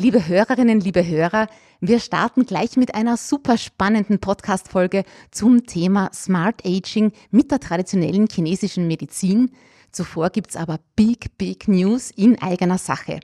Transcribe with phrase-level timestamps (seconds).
[0.00, 1.48] Liebe Hörerinnen, liebe Hörer,
[1.80, 8.28] wir starten gleich mit einer super spannenden Podcast-Folge zum Thema Smart Aging mit der traditionellen
[8.30, 9.50] chinesischen Medizin.
[9.90, 13.18] Zuvor gibt's aber Big, Big News in eigener Sache.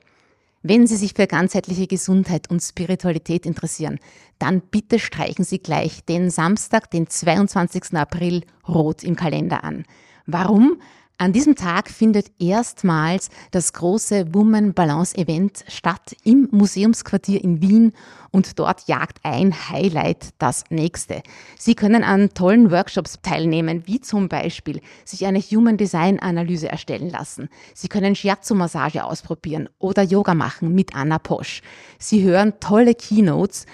[0.63, 3.97] Wenn Sie sich für ganzheitliche Gesundheit und Spiritualität interessieren,
[4.37, 7.93] dann bitte streichen Sie gleich den Samstag, den 22.
[7.93, 9.85] April rot im Kalender an.
[10.25, 10.81] Warum?
[11.17, 17.93] An diesem Tag findet erstmals das große Woman Balance Event statt im Museumsquartier in Wien
[18.31, 21.23] und dort jagt ein Highlight das nächste.
[21.57, 27.09] Sie können an tollen Workshops teilnehmen, wie zum Beispiel sich eine Human Design Analyse erstellen
[27.09, 27.47] lassen.
[27.73, 31.61] Sie können Shiatsu-Massage ausprobieren oder Yoga machen mit Anna Posch.
[31.97, 33.67] Sie hören tolle Keynotes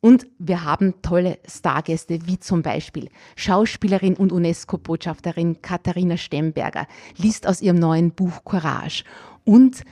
[0.00, 7.60] und wir haben tolle Stargäste, wie zum Beispiel Schauspielerin und UNESCO-Botschafterin Katharina Stemberger, liest aus
[7.60, 9.04] ihrem neuen Buch Courage.
[9.44, 9.82] Und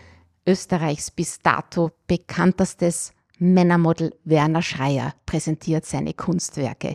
[0.46, 6.95] Österreichs bis dato bekanntestes Männermodel Werner Schreier präsentiert seine Kunstwerke.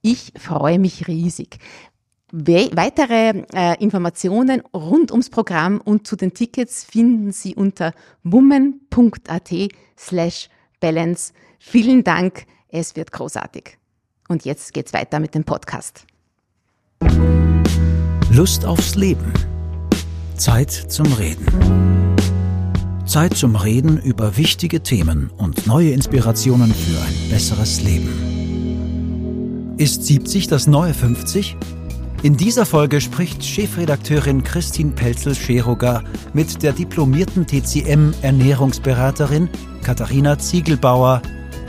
[0.00, 1.58] Ich freue mich riesig.
[2.30, 9.52] Weitere äh, Informationen rund ums Programm und zu den Tickets finden Sie unter woman.at
[9.98, 10.48] slash
[10.82, 11.32] balance.
[11.58, 13.78] Vielen Dank, es wird großartig.
[14.28, 16.04] Und jetzt geht's weiter mit dem Podcast.
[18.30, 19.32] Lust aufs Leben.
[20.36, 21.46] Zeit zum Reden.
[23.06, 29.74] Zeit zum Reden über wichtige Themen und neue Inspirationen für ein besseres Leben.
[29.78, 31.56] Ist 70 das neue 50?
[32.22, 39.48] In dieser Folge spricht Chefredakteurin Christine Pelzel-Scheroga mit der diplomierten TCM-Ernährungsberaterin
[39.82, 41.20] Katharina Ziegelbauer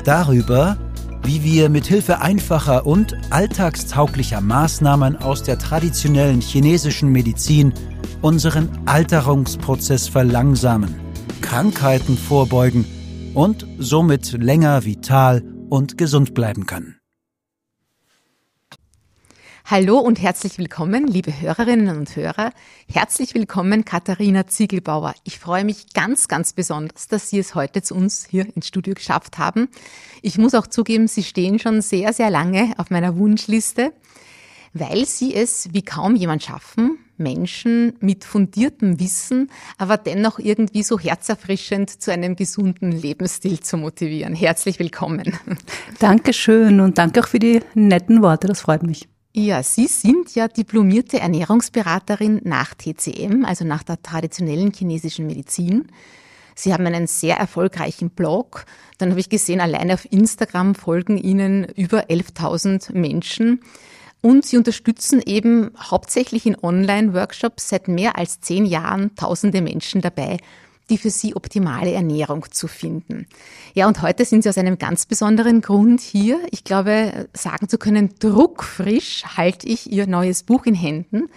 [0.04, 0.78] darüber,
[1.24, 7.74] wie wir mit Hilfe einfacher und alltagstauglicher Maßnahmen aus der traditionellen chinesischen Medizin
[8.22, 10.94] unseren Alterungsprozess verlangsamen,
[11.42, 12.86] Krankheiten vorbeugen
[13.34, 16.98] und somit länger vital und gesund bleiben können.
[19.66, 22.52] Hallo und herzlich willkommen, liebe Hörerinnen und Hörer.
[22.92, 25.14] Herzlich willkommen, Katharina Ziegelbauer.
[25.24, 28.94] Ich freue mich ganz, ganz besonders, dass Sie es heute zu uns hier ins Studio
[28.94, 29.70] geschafft haben.
[30.22, 33.94] Ich muss auch zugeben, Sie stehen schon sehr, sehr lange auf meiner Wunschliste,
[34.74, 41.00] weil Sie es wie kaum jemand schaffen, Menschen mit fundiertem Wissen, aber dennoch irgendwie so
[41.00, 44.36] herzerfrischend zu einem gesunden Lebensstil zu motivieren.
[44.36, 45.40] Herzlich willkommen.
[46.00, 49.08] Dankeschön und danke auch für die netten Worte, das freut mich.
[49.36, 55.88] Ja, Sie sind ja diplomierte Ernährungsberaterin nach TCM, also nach der traditionellen chinesischen Medizin.
[56.54, 58.66] Sie haben einen sehr erfolgreichen Blog.
[59.00, 63.62] Dann habe ich gesehen, alleine auf Instagram folgen Ihnen über 11.000 Menschen.
[64.22, 70.38] Und Sie unterstützen eben hauptsächlich in Online-Workshops seit mehr als zehn Jahren tausende Menschen dabei,
[70.90, 73.28] die für sie optimale Ernährung zu finden.
[73.74, 76.40] Ja, und heute sind sie aus einem ganz besonderen Grund hier.
[76.52, 81.30] Ich glaube, sagen zu können, druckfrisch halte ich ihr neues Buch in Händen.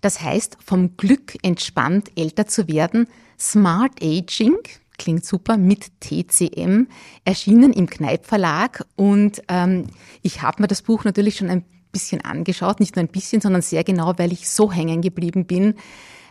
[0.00, 3.06] Das heißt, vom Glück entspannt älter zu werden,
[3.38, 4.56] Smart Aging,
[4.98, 6.86] klingt super, mit TCM,
[7.24, 8.84] erschienen im Kneip Verlag.
[8.96, 9.86] Und ähm,
[10.22, 13.62] ich habe mir das Buch natürlich schon ein bisschen angeschaut, nicht nur ein bisschen, sondern
[13.62, 15.74] sehr genau, weil ich so hängen geblieben bin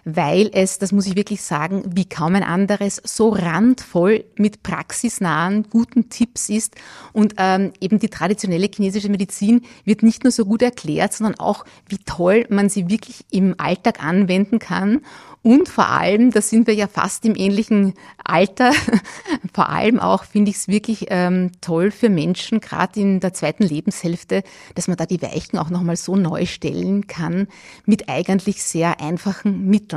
[0.03, 5.67] weil es, das muss ich wirklich sagen, wie kaum ein anderes, so randvoll mit praxisnahen,
[5.69, 6.75] guten Tipps ist.
[7.13, 11.65] Und ähm, eben die traditionelle chinesische Medizin wird nicht nur so gut erklärt, sondern auch,
[11.87, 15.01] wie toll man sie wirklich im Alltag anwenden kann.
[15.43, 18.73] Und vor allem, da sind wir ja fast im ähnlichen Alter,
[19.53, 23.63] vor allem auch finde ich es wirklich ähm, toll für Menschen, gerade in der zweiten
[23.63, 24.43] Lebenshälfte,
[24.75, 27.47] dass man da die Weichen auch nochmal so neu stellen kann
[27.85, 29.90] mit eigentlich sehr einfachen Mitteln.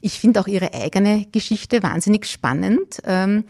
[0.00, 3.00] Ich finde auch Ihre eigene Geschichte wahnsinnig spannend.
[3.04, 3.44] Ähm,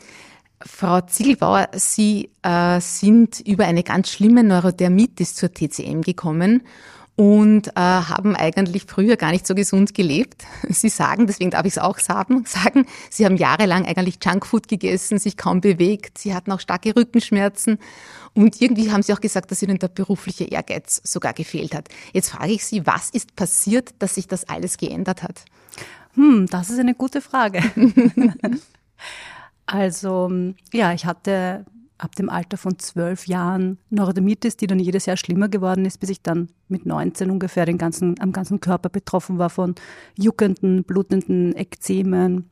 [0.64, 6.62] Frau Ziegelbauer, Sie äh, sind über eine ganz schlimme Neurodermitis zur TCM gekommen
[7.16, 10.44] und äh, haben eigentlich früher gar nicht so gesund gelebt.
[10.68, 12.44] Sie sagen, deswegen darf ich es auch sagen,
[13.10, 17.78] Sie haben jahrelang eigentlich Junkfood gegessen, sich kaum bewegt, Sie hatten auch starke Rückenschmerzen
[18.34, 21.88] und irgendwie haben Sie auch gesagt, dass Ihnen der berufliche Ehrgeiz sogar gefehlt hat.
[22.12, 25.44] Jetzt frage ich Sie, was ist passiert, dass sich das alles geändert hat?
[26.16, 27.60] Hm, das ist eine gute Frage.
[29.66, 30.30] also,
[30.72, 31.64] ja, ich hatte
[31.98, 36.10] ab dem Alter von zwölf Jahren Neurodermitis, die dann jedes Jahr schlimmer geworden ist, bis
[36.10, 39.74] ich dann mit 19 ungefähr den ganzen, am ganzen Körper betroffen war von
[40.18, 42.50] juckenden, blutenden Ekzemen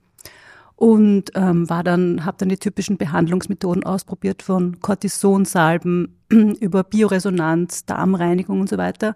[0.76, 8.60] und ähm, war dann, habe dann die typischen Behandlungsmethoden ausprobiert von Cortisonsalben über Bioresonanz, Darmreinigung
[8.60, 9.14] und so weiter.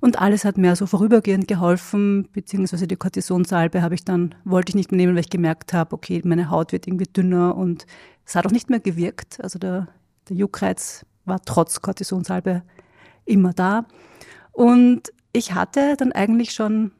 [0.00, 4.74] Und alles hat mir so vorübergehend geholfen, beziehungsweise die Cortisonsalbe habe ich dann, wollte ich
[4.74, 7.86] nicht mehr nehmen, weil ich gemerkt habe, okay, meine Haut wird irgendwie dünner und
[8.26, 9.38] Es hat auch nicht mehr gewirkt.
[9.42, 9.88] Also der,
[10.28, 12.62] der Juckreiz war trotz Kortisonsalbe
[13.26, 13.86] immer da.
[14.52, 16.92] Und ich hatte dann eigentlich schon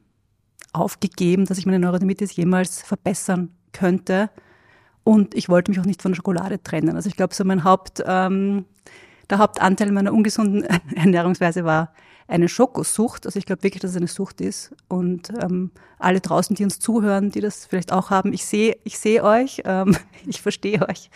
[0.73, 4.29] aufgegeben, dass ich meine Neurodermitis jemals verbessern könnte.
[5.03, 6.95] Und ich wollte mich auch nicht von der Schokolade trennen.
[6.95, 8.65] Also ich glaube, so mein Haupt, ähm,
[9.29, 10.63] der Hauptanteil meiner ungesunden
[10.95, 11.93] Ernährungsweise war
[12.27, 13.25] eine Schokosucht.
[13.25, 14.73] Also ich glaube wirklich, dass es eine Sucht ist.
[14.87, 18.97] Und ähm, alle draußen, die uns zuhören, die das vielleicht auch haben, ich sehe ich
[18.97, 19.95] sehe euch, ähm,
[20.25, 21.09] ich verstehe euch.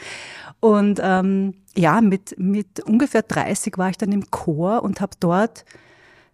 [0.60, 5.66] Und ähm, ja, mit, mit ungefähr 30 war ich dann im Chor und habe dort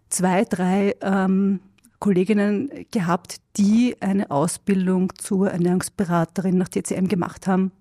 [0.08, 1.60] zwei, drei ähm,
[1.98, 7.72] Kolleginnen gehabt, die eine Ausbildung zur Ernährungsberaterin nach TCM gemacht haben.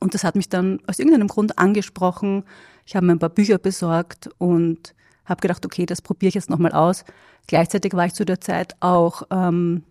[0.00, 2.44] Und das hat mich dann aus irgendeinem Grund angesprochen.
[2.86, 6.50] Ich habe mir ein paar Bücher besorgt und habe gedacht, okay, das probiere ich jetzt
[6.50, 7.04] nochmal aus.
[7.46, 9.84] Gleichzeitig war ich zu der Zeit auch ähm,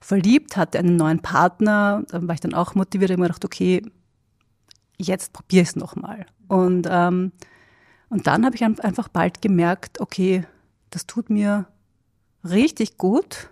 [0.00, 3.82] verliebt, hatte einen neuen Partner, da war ich dann auch motiviert und mir gedacht, okay,
[4.98, 6.26] jetzt probiere ich es nochmal.
[6.48, 7.32] Und, ähm,
[8.08, 10.44] und dann habe ich einfach bald gemerkt, okay,
[10.90, 11.66] das tut mir
[12.50, 13.50] richtig gut.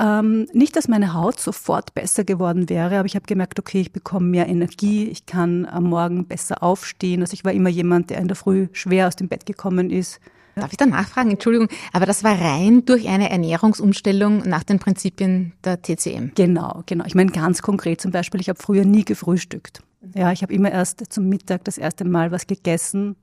[0.00, 3.92] Ähm, nicht, dass meine Haut sofort besser geworden wäre, aber ich habe gemerkt, okay, ich
[3.92, 7.20] bekomme mehr Energie, ich kann am Morgen besser aufstehen.
[7.20, 10.20] Also ich war immer jemand, der in der Früh schwer aus dem Bett gekommen ist.
[10.54, 11.30] Darf ich da nachfragen?
[11.30, 16.32] Entschuldigung, aber das war rein durch eine Ernährungsumstellung nach den Prinzipien der TCM.
[16.34, 17.04] Genau, genau.
[17.06, 19.80] Ich meine ganz konkret zum Beispiel, ich habe früher nie gefrühstückt.
[20.14, 23.16] Ja, ich habe immer erst zum Mittag das erste Mal was gegessen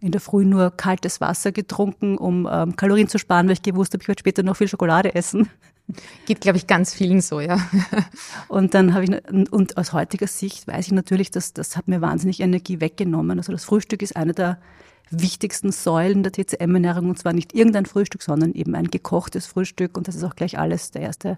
[0.00, 3.92] in der Früh nur kaltes Wasser getrunken, um ähm, Kalorien zu sparen, weil ich gewusst
[3.92, 5.48] habe, ich werde später noch viel Schokolade essen.
[6.26, 7.58] Geht, glaube ich, ganz vielen so, ja.
[8.48, 12.00] Und dann habe ich, und aus heutiger Sicht weiß ich natürlich, dass das hat mir
[12.00, 13.38] wahnsinnig Energie weggenommen.
[13.38, 14.58] Also das Frühstück ist eine der
[15.10, 20.06] wichtigsten Säulen der TCM-Ernährung und zwar nicht irgendein Frühstück, sondern eben ein gekochtes Frühstück und
[20.06, 21.36] das ist auch gleich alles der erste,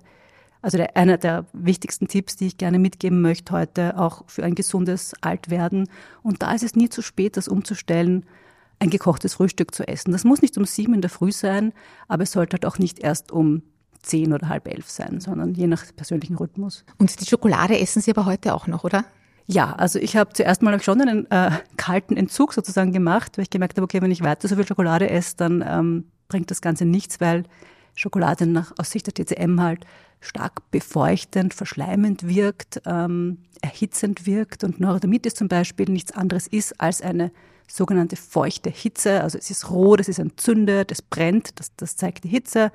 [0.61, 4.55] also der, einer der wichtigsten Tipps, die ich gerne mitgeben möchte heute, auch für ein
[4.55, 5.89] gesundes Altwerden.
[6.23, 8.27] Und da ist es nie zu spät, das umzustellen
[8.79, 10.13] ein gekochtes Frühstück zu essen.
[10.13, 11.73] Das muss nicht um sieben in der Früh sein,
[12.09, 13.63] aber es sollte halt auch nicht erst um
[14.03, 16.85] zehn oder halb elf sein, sondern je nach persönlichen Rhythmus.
[16.99, 19.05] Und die Schokolade essen Sie aber heute auch noch, oder?
[19.47, 23.51] Ja, also ich habe zuerst mal schon einen äh, kalten Entzug sozusagen gemacht, weil ich
[23.51, 26.85] gemerkt habe, okay, wenn ich weiter so viel Schokolade esse, dann ähm, bringt das Ganze
[26.85, 27.45] nichts, weil
[27.95, 29.85] Schokolade nach, aus Sicht der TCM halt
[30.21, 37.03] stark befeuchtend, verschleimend wirkt, ähm, erhitzend wirkt und Neurodermitis zum Beispiel nichts anderes ist als
[37.03, 37.33] eine
[37.67, 39.23] sogenannte feuchte Hitze.
[39.23, 42.73] Also es ist rot, es ist entzündet, es brennt, das, das zeigt die Hitze.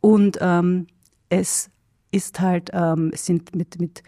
[0.00, 0.86] Und ähm,
[1.28, 1.70] es
[2.10, 4.02] ist halt, ähm, es sind mit, mit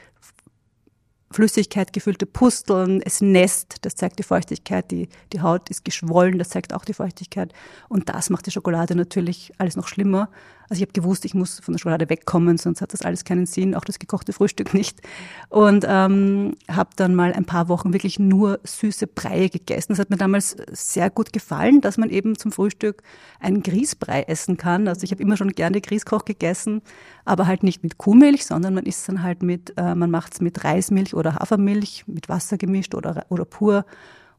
[1.31, 6.49] Flüssigkeit gefüllte Pusteln, es nässt, das zeigt die Feuchtigkeit, die, die Haut ist geschwollen, das
[6.49, 7.53] zeigt auch die Feuchtigkeit.
[7.88, 10.31] Und das macht die Schokolade natürlich alles noch schlimmer.
[10.69, 13.47] Also ich habe gewusst, ich muss von der Schokolade wegkommen, sonst hat das alles keinen
[13.47, 15.00] Sinn, auch das gekochte Frühstück nicht.
[15.49, 19.93] Und ähm, habe dann mal ein paar Wochen wirklich nur süße Breie gegessen.
[19.93, 23.03] Das hat mir damals sehr gut gefallen, dass man eben zum Frühstück
[23.41, 24.88] einen Grießbrei essen kann.
[24.88, 26.82] Also ich habe immer schon gerne Grießkoch gegessen,
[27.25, 30.41] aber halt nicht mit Kuhmilch, sondern man isst dann halt mit, äh, man macht es
[30.41, 33.87] mit Reismilch oder Hafermilch, mit Wasser gemischt oder, oder pur.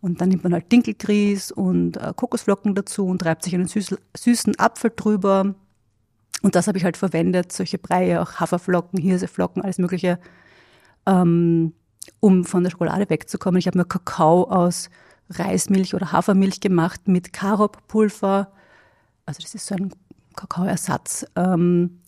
[0.02, 3.98] Und dann nimmt man halt Dinkelgrieß und äh, Kokosflocken dazu und reibt sich einen süßen,
[4.16, 5.56] süßen Apfel drüber,
[6.42, 10.20] und das habe ich halt verwendet, solche Breie, auch Haferflocken, Hirseflocken, alles Mögliche,
[11.06, 11.74] ähm,
[12.20, 13.60] um von der Schokolade wegzukommen.
[13.60, 14.90] Ich habe mir Kakao aus
[15.30, 18.52] Reismilch oder Hafermilch gemacht mit Karoppulver.
[19.26, 19.94] Also das ist so ein
[20.36, 21.26] Kakaoersatz.
[21.36, 22.00] Ähm,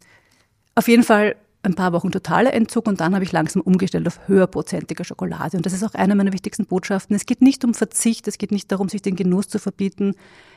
[0.75, 4.27] auf jeden Fall ein paar Wochen totaler Entzug und dann habe ich langsam umgestellt auf
[4.27, 5.57] höherprozentige Schokolade.
[5.57, 7.15] Und das ist auch eine meiner wichtigsten Botschaften.
[7.15, 10.15] Es geht nicht um Verzicht, es geht nicht darum, sich den Genuss zu verbieten.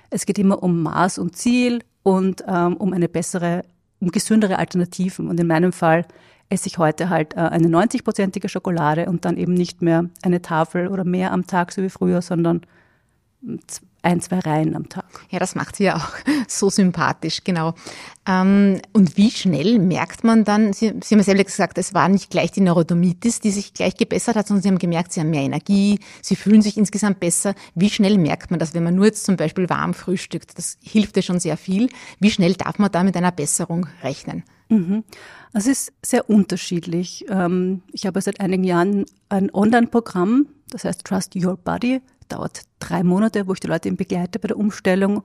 [0.08, 3.64] Es geht immer um Maß und Ziel und ähm, um eine bessere,
[3.98, 5.28] um gesündere Alternativen.
[5.28, 6.06] Und in meinem Fall
[6.50, 10.86] esse ich heute halt äh, eine 90-prozentige Schokolade und dann eben nicht mehr eine Tafel
[10.86, 12.60] oder mehr am Tag, so wie früher, sondern
[14.04, 15.06] ein, zwei Reihen am Tag.
[15.30, 16.08] Ja, das macht sie ja auch
[16.48, 17.74] so sympathisch, genau.
[18.26, 22.08] Ähm, und wie schnell merkt man dann, sie, sie haben ja selber gesagt, es war
[22.08, 25.30] nicht gleich die Neurodermitis, die sich gleich gebessert hat, sondern Sie haben gemerkt, Sie haben
[25.30, 27.54] mehr Energie, Sie fühlen sich insgesamt besser.
[27.74, 30.58] Wie schnell merkt man das, wenn man nur jetzt zum Beispiel warm frühstückt?
[30.58, 31.88] Das hilft ja schon sehr viel.
[32.20, 34.44] Wie schnell darf man da mit einer Besserung rechnen?
[34.68, 35.04] Mhm.
[35.52, 37.24] Es ist sehr unterschiedlich.
[37.28, 43.02] Ähm, ich habe seit einigen Jahren ein Online-Programm, das heißt Trust Your Body dauert drei
[43.02, 45.22] Monate, wo ich die Leute begleite bei der Umstellung.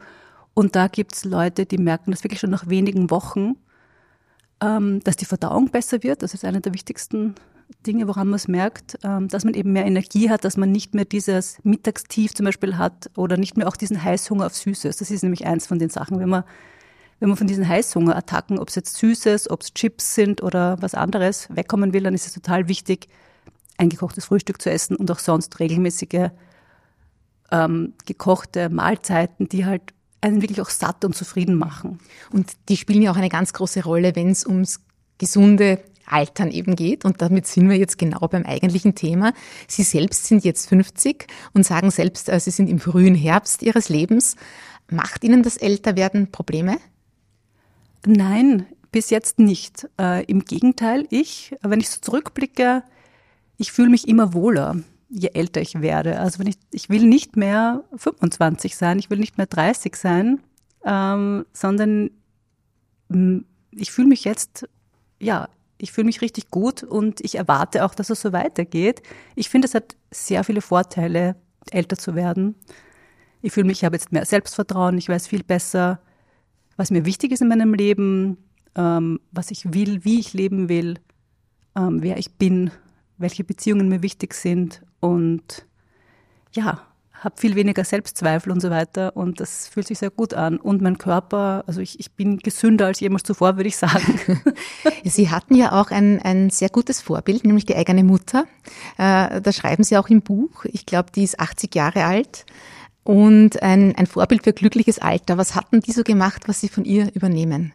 [0.53, 3.55] Und da gibt es Leute, die merken das wirklich schon nach wenigen Wochen,
[4.61, 6.23] ähm, dass die Verdauung besser wird.
[6.23, 7.35] Das ist eine der wichtigsten
[7.85, 10.95] Dinge, woran man es merkt, ähm, dass man eben mehr Energie hat, dass man nicht
[10.95, 14.97] mehr dieses Mittagstief zum Beispiel hat oder nicht mehr auch diesen Heißhunger auf Süßes.
[14.97, 16.43] Das ist nämlich eins von den Sachen, wenn man
[17.19, 20.95] wenn man von diesen Heißhungerattacken, ob es jetzt Süßes, ob es Chips sind oder was
[20.95, 23.09] anderes, wegkommen will, dann ist es total wichtig,
[23.77, 26.29] eingekochtes Frühstück zu essen und auch sonst regelmäßige
[27.51, 29.81] ähm, gekochte Mahlzeiten, die halt
[30.21, 31.99] einen wirklich auch satt und zufrieden machen.
[32.31, 34.81] Und die spielen ja auch eine ganz große Rolle, wenn es ums
[35.17, 37.05] gesunde Altern eben geht.
[37.05, 39.33] Und damit sind wir jetzt genau beim eigentlichen Thema.
[39.67, 43.89] Sie selbst sind jetzt 50 und sagen selbst, äh, Sie sind im frühen Herbst Ihres
[43.89, 44.35] Lebens.
[44.89, 46.77] Macht Ihnen das Älterwerden Probleme?
[48.05, 49.87] Nein, bis jetzt nicht.
[49.99, 52.83] Äh, Im Gegenteil, ich, wenn ich so zurückblicke,
[53.57, 54.77] ich fühle mich immer wohler,
[55.09, 56.19] je älter ich werde.
[56.19, 60.39] Also wenn ich, ich will nicht mehr 25 sein, ich will nicht mehr 30 sein,
[60.85, 62.11] ähm, sondern
[63.09, 63.39] mm,
[63.71, 64.69] ich fühle mich jetzt,
[65.19, 69.01] ja, ich fühle mich richtig gut und ich erwarte auch, dass es so weitergeht.
[69.35, 71.35] Ich finde, es hat sehr viele Vorteile,
[71.71, 72.55] älter zu werden.
[73.41, 75.99] Ich fühle mich, ich habe jetzt mehr Selbstvertrauen, ich weiß viel besser,
[76.77, 78.37] was mir wichtig ist in meinem Leben,
[78.75, 80.99] ähm, was ich will, wie ich leben will,
[81.75, 82.71] ähm, wer ich bin,
[83.17, 85.65] welche Beziehungen mir wichtig sind und
[86.51, 86.81] ja,
[87.23, 90.57] habe viel weniger Selbstzweifel und so weiter und das fühlt sich sehr gut an.
[90.57, 94.41] Und mein Körper, also ich, ich bin gesünder als jemals zuvor, würde ich sagen.
[95.03, 98.45] Sie hatten ja auch ein, ein sehr gutes Vorbild, nämlich die eigene Mutter.
[98.97, 102.45] Äh, da schreiben Sie auch im Buch, ich glaube, die ist 80 Jahre alt
[103.03, 105.37] und ein, ein Vorbild für glückliches Alter.
[105.37, 107.73] Was hatten die so gemacht, was Sie von ihr übernehmen?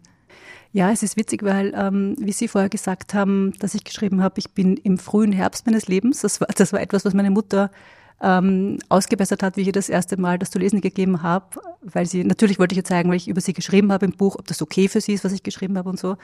[0.75, 4.41] Ja, es ist witzig, weil, ähm, wie Sie vorher gesagt haben, dass ich geschrieben habe,
[4.41, 6.23] ich bin im frühen Herbst meines Lebens.
[6.23, 7.71] Das war, das war etwas, was meine Mutter
[8.21, 12.07] ähm, ausgebessert hat, wie ich ihr das erste Mal das zu lesen gegeben habe, weil
[12.07, 14.49] sie, natürlich wollte ich ihr zeigen, weil ich über sie geschrieben habe im Buch, ob
[14.49, 16.17] das okay für sie ist, was ich geschrieben habe und so.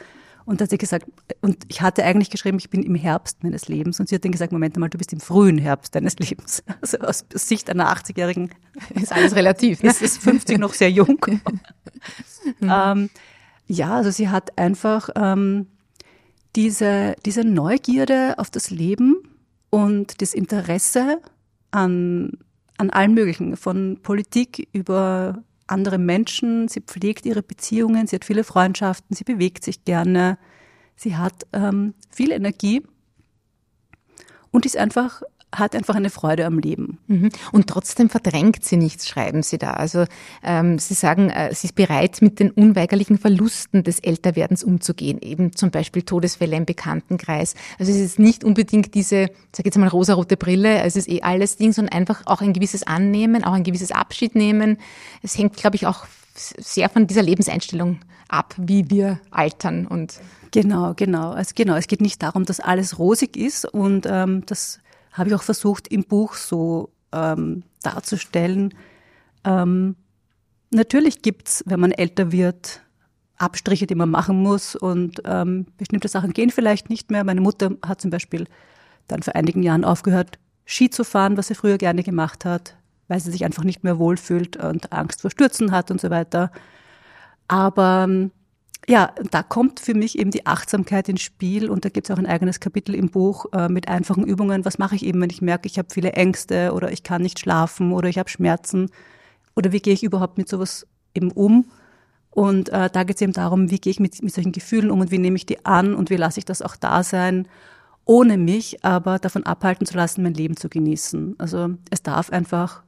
[0.47, 1.07] Und da hat sie gesagt,
[1.43, 4.01] und ich hatte eigentlich geschrieben, ich bin im Herbst meines Lebens.
[4.01, 6.65] Und sie hat dann gesagt, Moment mal, du bist im frühen Herbst deines Lebens.
[6.81, 8.51] Also aus Sicht einer 80-Jährigen
[9.01, 9.81] ist alles relativ.
[9.85, 9.91] Ne?
[9.91, 11.25] Ist, ist 50 noch sehr jung.
[12.63, 13.11] ähm,
[13.71, 15.69] ja, also sie hat einfach ähm,
[16.57, 19.23] diese, diese Neugierde auf das Leben
[19.71, 21.21] und das Interesse
[21.71, 22.33] an,
[22.79, 26.67] an allen möglichen, von Politik über andere Menschen.
[26.67, 30.37] Sie pflegt ihre Beziehungen, sie hat viele Freundschaften, sie bewegt sich gerne,
[30.97, 32.83] sie hat ähm, viel Energie
[34.51, 35.23] und ist einfach
[35.53, 36.99] hat einfach eine Freude am Leben.
[37.09, 37.31] Mhm.
[37.53, 39.73] Und trotzdem verdrängt sie nichts, schreiben Sie da.
[39.73, 40.05] Also
[40.43, 45.55] ähm, Sie sagen, äh, sie ist bereit, mit den unweigerlichen Verlusten des Älterwerdens umzugehen, eben
[45.55, 47.55] zum Beispiel Todesfälle im Bekanntenkreis.
[47.79, 51.57] Also es ist nicht unbedingt diese, sag jetzt mal, rosarote Brille, es ist eh alles
[51.57, 54.79] Ding, sondern einfach auch ein gewisses Annehmen, auch ein gewisses Abschied nehmen.
[55.23, 60.21] Es hängt, glaube ich, auch sehr von dieser Lebenseinstellung ab, wie wir altern und
[60.53, 61.31] Genau, genau.
[61.31, 64.81] Also genau, es geht nicht darum, dass alles rosig ist und ähm, das
[65.13, 68.75] habe ich auch versucht, im Buch so ähm, darzustellen.
[69.45, 69.97] Ähm,
[70.71, 72.83] natürlich gibt's, wenn man älter wird,
[73.37, 77.25] Abstriche, die man machen muss und ähm, bestimmte Sachen gehen vielleicht nicht mehr.
[77.25, 78.47] Meine Mutter hat zum Beispiel
[79.09, 82.77] dann vor einigen Jahren aufgehört, Ski zu fahren, was sie früher gerne gemacht hat,
[83.09, 86.53] weil sie sich einfach nicht mehr wohlfühlt und Angst vor Stürzen hat und so weiter.
[87.49, 88.31] Aber ähm,
[88.91, 92.19] ja, da kommt für mich eben die Achtsamkeit ins Spiel und da gibt es auch
[92.19, 94.65] ein eigenes Kapitel im Buch äh, mit einfachen Übungen.
[94.65, 97.39] Was mache ich eben, wenn ich merke, ich habe viele Ängste oder ich kann nicht
[97.39, 98.91] schlafen oder ich habe Schmerzen
[99.55, 101.67] oder wie gehe ich überhaupt mit sowas eben um?
[102.31, 105.01] Und äh, da geht es eben darum, wie gehe ich mit, mit solchen Gefühlen um
[105.01, 107.47] und wie nehme ich die an und wie lasse ich das auch da sein,
[108.05, 111.37] ohne mich aber davon abhalten zu lassen, mein Leben zu genießen.
[111.39, 112.83] Also es darf einfach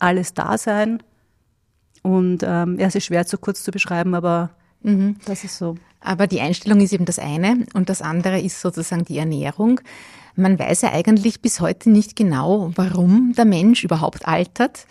[0.00, 1.04] alles da sein
[2.02, 4.50] und ähm, ja, es ist schwer zu kurz zu beschreiben, aber
[4.86, 5.16] Mhm.
[5.24, 5.76] Das ist so.
[6.00, 9.80] Aber die Einstellung ist eben das eine und das andere ist sozusagen die Ernährung.
[10.36, 14.86] Man weiß ja eigentlich bis heute nicht genau, warum der Mensch überhaupt altert.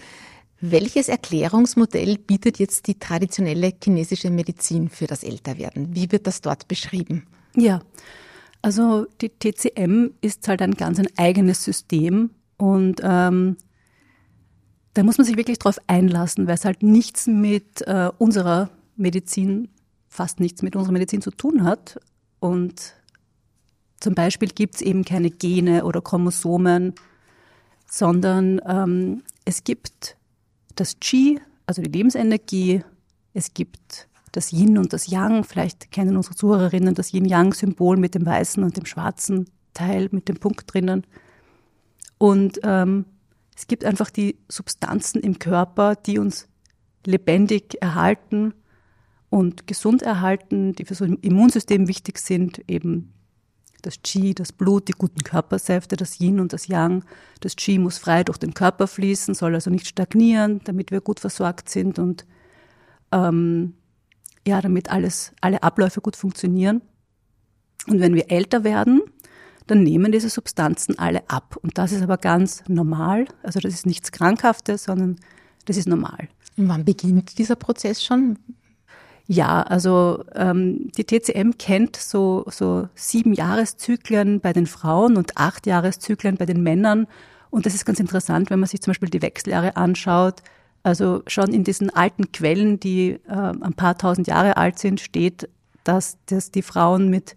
[0.60, 5.96] Welches Erklärungsmodell bietet jetzt die traditionelle chinesische Medizin für das Älterwerden?
[5.96, 7.28] Wie wird das dort beschrieben?
[7.56, 7.82] Ja,
[8.62, 13.56] also die TCM ist halt ein ganz ein eigenes System und ähm,
[14.94, 19.70] da muss man sich wirklich drauf einlassen, weil es halt nichts mit äh, unserer Medizin
[20.16, 22.00] fast nichts mit unserer Medizin zu tun hat.
[22.40, 22.96] Und
[24.00, 26.96] zum Beispiel gibt es eben keine Gene oder Chromosomen,
[27.90, 30.18] sondern ähm, es gibt
[30.76, 32.84] das Qi, also die Lebensenergie,
[33.34, 35.44] es gibt das Yin und das Yang.
[35.44, 40.38] Vielleicht kennen unsere Zuhörerinnen das Yin-Yang-Symbol mit dem weißen und dem schwarzen Teil mit dem
[40.38, 41.06] Punkt drinnen.
[42.18, 43.06] Und ähm,
[43.56, 46.48] es gibt einfach die Substanzen im Körper, die uns
[47.06, 48.54] lebendig erhalten
[49.36, 53.12] und gesund erhalten, die für so Immunsystem wichtig sind, eben
[53.82, 57.04] das Qi, das Blut, die guten Körpersäfte, das Yin und das Yang.
[57.42, 61.20] Das Qi muss frei durch den Körper fließen, soll also nicht stagnieren, damit wir gut
[61.20, 62.26] versorgt sind und
[63.12, 63.74] ähm,
[64.48, 66.82] ja, damit alles, alle Abläufe gut funktionieren.
[67.88, 69.02] Und wenn wir älter werden,
[69.68, 71.58] dann nehmen diese Substanzen alle ab.
[71.62, 73.26] Und das ist aber ganz normal.
[73.44, 75.18] Also das ist nichts Krankhaftes, sondern
[75.66, 76.30] das ist normal.
[76.56, 78.40] Und wann beginnt dieser Prozess schon?
[79.28, 85.66] Ja, also ähm, die TCM kennt so, so sieben Jahreszyklen bei den Frauen und acht
[85.66, 87.08] Jahreszyklen bei den Männern.
[87.50, 90.42] Und das ist ganz interessant, wenn man sich zum Beispiel die Wechseljahre anschaut.
[90.84, 95.50] Also schon in diesen alten Quellen, die äh, ein paar tausend Jahre alt sind, steht,
[95.84, 97.36] dass, dass die Frauen mit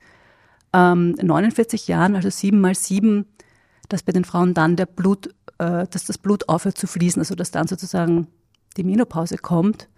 [0.75, 3.25] ähm, 49 Jahren, also sieben mal sieben,
[3.89, 5.29] dass bei den Frauen dann der Blut,
[5.59, 8.27] äh, dass das Blut aufhört zu fließen, also dass dann sozusagen
[8.77, 9.89] die Menopause kommt.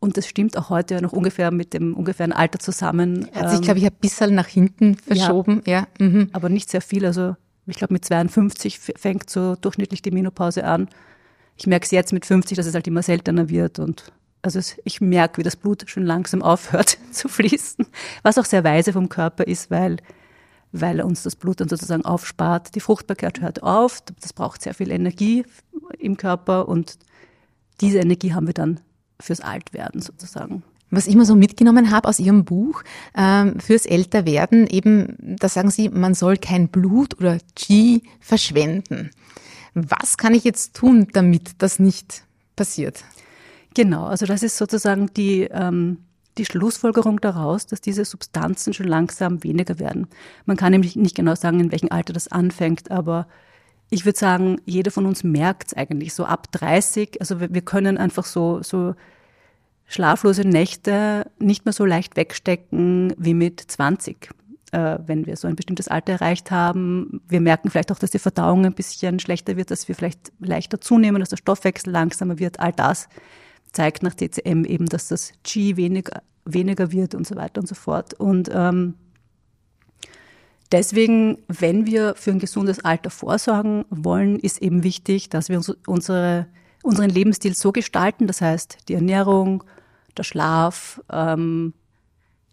[0.00, 3.28] Und das stimmt auch heute noch ungefähr mit dem ungefähren Alter zusammen.
[3.34, 5.62] Hat sich, ähm, glaube ich, ein bisschen nach hinten verschoben.
[5.66, 6.06] Ja, ja.
[6.06, 6.30] Mhm.
[6.32, 7.04] Aber nicht sehr viel.
[7.04, 10.88] Also ich glaube, mit 52 fängt so durchschnittlich die Menopause an.
[11.56, 13.78] Ich merke es jetzt mit 50, dass es halt immer seltener wird.
[13.78, 17.86] Und also ich merke, wie das Blut schon langsam aufhört zu fließen.
[18.22, 19.98] Was auch sehr weise vom Körper ist, weil,
[20.72, 22.74] weil er uns das Blut dann sozusagen aufspart.
[22.74, 24.00] Die Fruchtbarkeit hört auf.
[24.20, 25.44] Das braucht sehr viel Energie
[25.98, 26.68] im Körper.
[26.68, 26.98] Und
[27.82, 28.80] diese Energie haben wir dann
[29.20, 30.62] fürs Altwerden sozusagen.
[30.90, 32.82] Was ich mal so mitgenommen habe aus Ihrem Buch
[33.16, 39.10] ähm, fürs Älterwerden, eben, da sagen Sie, man soll kein Blut oder Qi verschwenden.
[39.74, 42.24] Was kann ich jetzt tun, damit das nicht
[42.56, 43.04] passiert?
[43.74, 45.98] Genau, also das ist sozusagen die, ähm,
[46.38, 50.08] die Schlussfolgerung daraus, dass diese Substanzen schon langsam weniger werden.
[50.44, 53.28] Man kann nämlich nicht genau sagen, in welchem Alter das anfängt, aber
[53.90, 57.20] ich würde sagen, jeder von uns merkt es eigentlich so ab 30.
[57.20, 58.94] Also wir, können einfach so, so
[59.86, 64.30] schlaflose Nächte nicht mehr so leicht wegstecken wie mit 20,
[64.70, 67.20] äh, wenn wir so ein bestimmtes Alter erreicht haben.
[67.28, 70.80] Wir merken vielleicht auch, dass die Verdauung ein bisschen schlechter wird, dass wir vielleicht leichter
[70.80, 72.60] zunehmen, dass der Stoffwechsel langsamer wird.
[72.60, 73.08] All das
[73.72, 77.74] zeigt nach TCM eben, dass das Qi weniger, weniger wird und so weiter und so
[77.74, 78.14] fort.
[78.14, 78.94] Und ähm,
[80.72, 86.46] Deswegen, wenn wir für ein gesundes Alter vorsorgen wollen, ist eben wichtig, dass wir unsere,
[86.82, 89.64] unseren Lebensstil so gestalten, das heißt die Ernährung,
[90.16, 91.74] der Schlaf, ähm,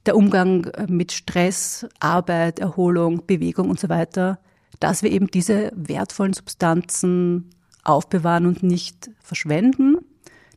[0.07, 4.39] der Umgang mit Stress, Arbeit, Erholung, Bewegung und so weiter,
[4.79, 7.49] dass wir eben diese wertvollen Substanzen
[7.83, 9.97] aufbewahren und nicht verschwenden,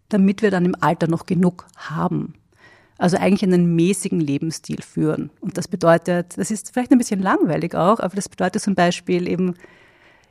[0.08, 2.35] damit wir dann im Alter noch genug haben.
[3.00, 5.30] Also eigentlich einen mäßigen Lebensstil führen.
[5.40, 9.26] Und das bedeutet, das ist vielleicht ein bisschen langweilig auch, aber das bedeutet zum Beispiel
[9.26, 9.54] eben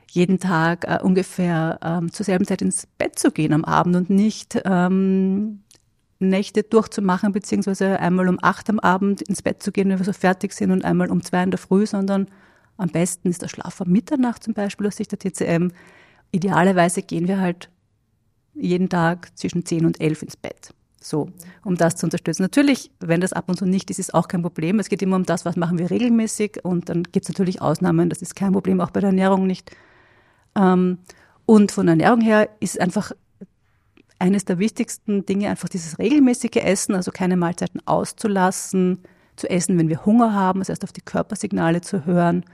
[0.08, 4.08] jeden Tag äh, ungefähr ähm, zur selben Zeit ins Bett zu gehen am Abend und
[4.08, 5.64] nicht ähm,
[6.20, 10.12] Nächte durchzumachen, beziehungsweise einmal um acht am Abend ins Bett zu gehen, wenn wir so
[10.12, 12.28] fertig sind und einmal um zwei in der Früh, sondern
[12.76, 15.72] am besten ist der Schlaf um Mitternacht zum Beispiel aus Sicht der TCM.
[16.30, 17.68] Idealerweise gehen wir halt
[18.54, 20.72] jeden Tag zwischen zehn und elf ins Bett.
[21.02, 21.30] So,
[21.64, 22.42] um das zu unterstützen.
[22.42, 24.78] Natürlich, wenn das ab und zu nicht ist, ist auch kein Problem.
[24.78, 28.10] Es geht immer um das, was machen wir regelmäßig und dann gibt es natürlich Ausnahmen,
[28.10, 29.74] das ist kein Problem, auch bei der Ernährung nicht.
[30.54, 30.98] Ähm,
[31.46, 33.12] und von der Ernährung her ist einfach
[34.18, 38.98] eines der wichtigsten Dinge einfach dieses regelmäßige Essen, also keine Mahlzeiten auszulassen,
[39.36, 42.44] zu essen, wenn wir Hunger haben, das heißt auf die Körpersignale zu hören,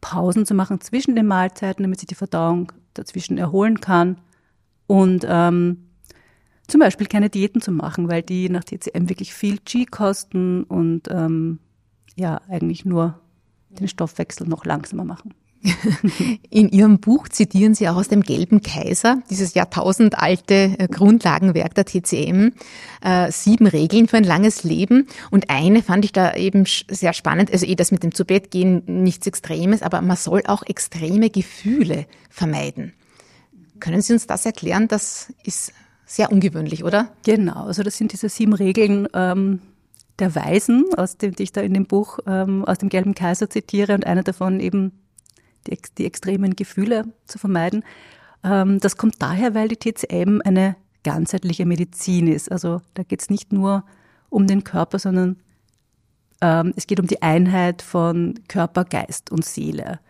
[0.00, 4.18] Pausen zu machen zwischen den Mahlzeiten, damit sich die Verdauung dazwischen erholen kann
[4.86, 5.89] und ähm,
[6.70, 11.08] zum Beispiel keine Diäten zu machen, weil die nach TCM wirklich viel G kosten und
[11.10, 11.58] ähm,
[12.16, 13.20] ja, eigentlich nur
[13.70, 15.34] den Stoffwechsel noch langsamer machen.
[16.50, 21.84] In Ihrem Buch zitieren Sie auch aus dem Gelben Kaiser, dieses jahrtausendalte äh, Grundlagenwerk der
[21.84, 22.52] TCM,
[23.02, 25.06] äh, sieben Regeln für ein langes Leben.
[25.30, 29.26] Und eine fand ich da eben sehr spannend, also eh das mit dem Zubettgehen nichts
[29.26, 32.94] Extremes, aber man soll auch extreme Gefühle vermeiden.
[33.80, 34.88] Können Sie uns das erklären?
[34.88, 35.72] Das ist
[36.10, 37.08] sehr ungewöhnlich, oder?
[37.24, 39.60] Genau, also das sind diese sieben Regeln ähm,
[40.18, 43.48] der Weisen, aus dem, die ich da in dem Buch ähm, aus dem Gelben Kaiser
[43.48, 44.90] zitiere und einer davon eben
[45.68, 47.84] die, die extremen Gefühle zu vermeiden.
[48.42, 52.50] Ähm, das kommt daher, weil die TCM eine ganzheitliche Medizin ist.
[52.50, 53.84] Also da geht es nicht nur
[54.30, 55.36] um den Körper, sondern
[56.40, 60.00] ähm, es geht um die Einheit von Körper, Geist und Seele.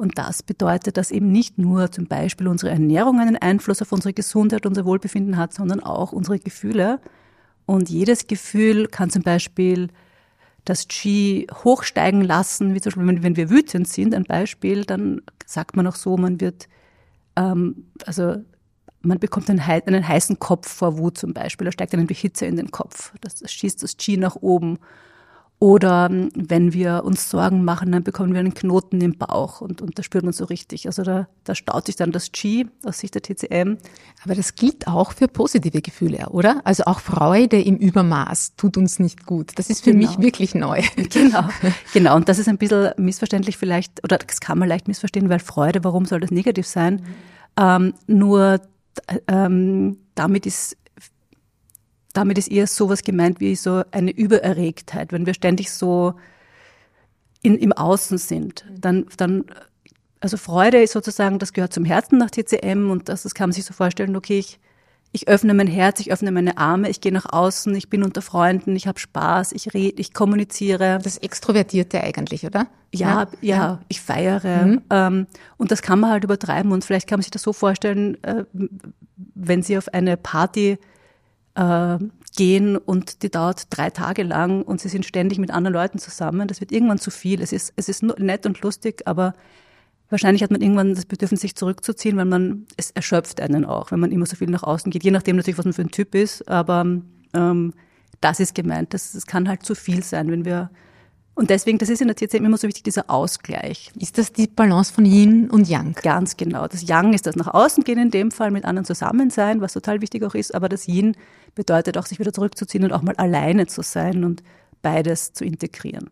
[0.00, 4.14] Und das bedeutet, dass eben nicht nur zum Beispiel unsere Ernährung einen Einfluss auf unsere
[4.14, 7.00] Gesundheit, unser Wohlbefinden hat, sondern auch unsere Gefühle.
[7.66, 9.88] Und jedes Gefühl kann zum Beispiel
[10.64, 15.76] das Qi hochsteigen lassen, wie zum Beispiel, wenn wir wütend sind, ein Beispiel, dann sagt
[15.76, 16.66] man auch so, man wird,
[17.36, 18.36] ähm, also
[19.02, 22.46] man bekommt einen, einen, heißen Kopf vor Wut zum Beispiel, da steigt einem die Hitze
[22.46, 24.78] in den Kopf, das schießt das Qi nach oben.
[25.62, 29.98] Oder wenn wir uns Sorgen machen, dann bekommen wir einen Knoten im Bauch und, und
[29.98, 30.86] das spürt man so richtig.
[30.86, 33.76] Also da, da staut sich dann das Qi aus Sicht der TCM.
[34.24, 36.62] Aber das gilt auch für positive Gefühle, oder?
[36.64, 39.52] Also auch Freude im Übermaß tut uns nicht gut.
[39.56, 40.08] Das ist für genau.
[40.08, 40.80] mich wirklich neu.
[41.10, 41.48] Genau,
[41.92, 42.16] genau.
[42.16, 45.84] Und das ist ein bisschen missverständlich vielleicht, oder das kann man leicht missverstehen, weil Freude,
[45.84, 46.94] warum soll das negativ sein?
[46.94, 47.04] Mhm.
[47.58, 48.60] Ähm, nur
[49.26, 50.76] ähm, damit ist
[52.12, 55.12] damit ist eher sowas gemeint wie so eine Übererregtheit.
[55.12, 56.14] Wenn wir ständig so
[57.42, 59.44] in, im Außen sind, dann, dann,
[60.20, 63.54] also Freude ist sozusagen, das gehört zum Herzen nach TCM und das, das kann man
[63.54, 64.58] sich so vorstellen, okay, ich,
[65.12, 68.22] ich öffne mein Herz, ich öffne meine Arme, ich gehe nach außen, ich bin unter
[68.22, 70.98] Freunden, ich habe Spaß, ich rede, ich kommuniziere.
[71.02, 72.66] Das Extrovertierte eigentlich, oder?
[72.92, 74.66] Ja, ja, ja ich feiere.
[74.66, 74.82] Mhm.
[74.90, 78.22] Ähm, und das kann man halt übertreiben und vielleicht kann man sich das so vorstellen,
[78.22, 78.44] äh,
[79.34, 80.78] wenn Sie auf eine Party
[81.54, 81.98] äh,
[82.36, 86.48] gehen und die dauert drei Tage lang und sie sind ständig mit anderen Leuten zusammen.
[86.48, 87.42] Das wird irgendwann zu viel.
[87.42, 89.34] Es ist, es ist nett und lustig, aber
[90.10, 94.00] wahrscheinlich hat man irgendwann das Bedürfnis, sich zurückzuziehen, weil man, es erschöpft einen auch, wenn
[94.00, 96.14] man immer so viel nach außen geht, je nachdem natürlich, was man für ein Typ
[96.14, 96.86] ist, aber
[97.34, 97.74] ähm,
[98.20, 98.92] das ist gemeint.
[98.92, 100.70] Das, das kann halt zu viel sein, wenn wir
[101.40, 103.92] und deswegen, das ist in der TCM immer so wichtig, dieser Ausgleich.
[103.98, 105.94] Ist das die Balance von Yin und Yang?
[106.02, 106.66] Ganz genau.
[106.66, 109.72] Das Yang ist das nach außen gehen in dem Fall, mit anderen zusammen sein, was
[109.72, 111.16] total wichtig auch ist, aber das Yin
[111.54, 114.42] bedeutet auch, sich wieder zurückzuziehen und auch mal alleine zu sein und
[114.82, 116.10] beides zu integrieren.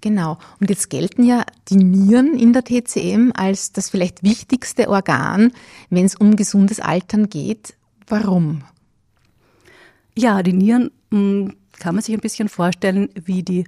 [0.00, 0.38] Genau.
[0.60, 5.52] Und jetzt gelten ja die Nieren in der TCM als das vielleicht wichtigste Organ,
[5.90, 7.76] wenn es um gesundes Altern geht.
[8.06, 8.62] Warum?
[10.16, 13.64] Ja, die Nieren hm, kann man sich ein bisschen vorstellen wie die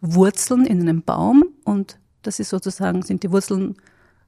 [0.00, 3.76] Wurzeln in einem Baum und das ist sozusagen, sind die Wurzeln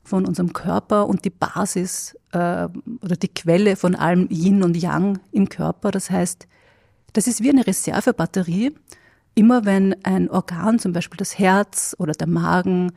[0.06, 2.68] von unserem Körper und die Basis äh,
[3.02, 5.90] oder die Quelle von allem Yin und Yang im Körper.
[5.90, 6.46] Das heißt,
[7.12, 8.74] das ist wie eine Reservebatterie.
[9.34, 12.92] Immer wenn ein Organ, zum Beispiel das Herz oder der Magen,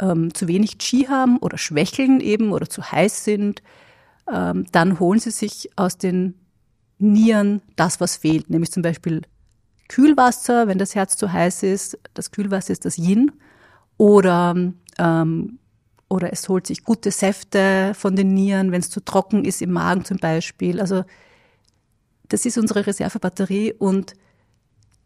[0.00, 3.62] ähm, zu wenig Qi haben oder schwächeln eben oder zu heiß sind,
[4.32, 6.34] ähm, dann holen sie sich aus den
[6.98, 9.22] Nieren das, was fehlt, nämlich zum Beispiel
[9.88, 11.98] Kühlwasser, wenn das Herz zu heiß ist.
[12.14, 13.32] Das Kühlwasser ist das Yin.
[13.98, 14.54] Oder,
[14.98, 15.58] ähm,
[16.12, 19.72] oder es holt sich gute Säfte von den Nieren, wenn es zu trocken ist im
[19.72, 20.78] Magen zum Beispiel.
[20.78, 21.04] Also
[22.28, 24.12] das ist unsere Reservebatterie und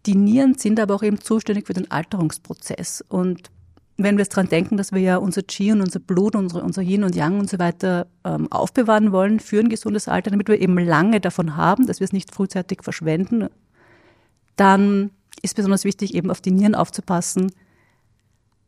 [0.07, 3.05] die Nieren sind aber auch eben zuständig für den Alterungsprozess.
[3.09, 3.53] Und
[3.97, 6.83] wenn wir jetzt dran denken, dass wir ja unser Qi und unser Blut, unsere, unser
[6.83, 10.61] Yin und Yang und so weiter ähm, aufbewahren wollen für ein gesundes Alter, damit wir
[10.61, 13.47] eben lange davon haben, dass wir es nicht frühzeitig verschwenden,
[14.57, 17.53] dann ist besonders wichtig, eben auf die Nieren aufzupassen,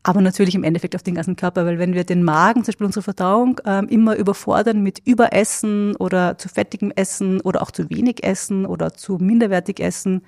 [0.03, 2.87] aber natürlich im Endeffekt auf den ganzen Körper, weil wenn wir den Magen, zum Beispiel
[2.87, 8.25] unsere Verdauung, ähm, immer überfordern mit Überessen oder zu fettigem Essen oder auch zu wenig
[8.25, 10.23] Essen oder zu minderwertig Essen,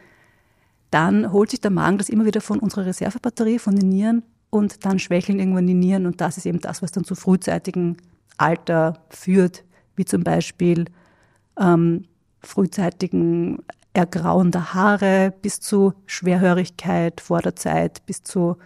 [0.90, 4.84] dann holt sich der Magen das immer wieder von unserer Reservebatterie, von den Nieren und
[4.84, 7.96] dann schwächeln irgendwann die Nieren und das ist eben das, was dann zu frühzeitigen
[8.36, 9.64] Alter führt,
[9.96, 10.86] wie zum Beispiel
[11.58, 12.06] ähm,
[12.42, 13.58] frühzeitigen
[13.92, 18.56] Ergrauen der Haare bis zu Schwerhörigkeit vor der Zeit, bis zu,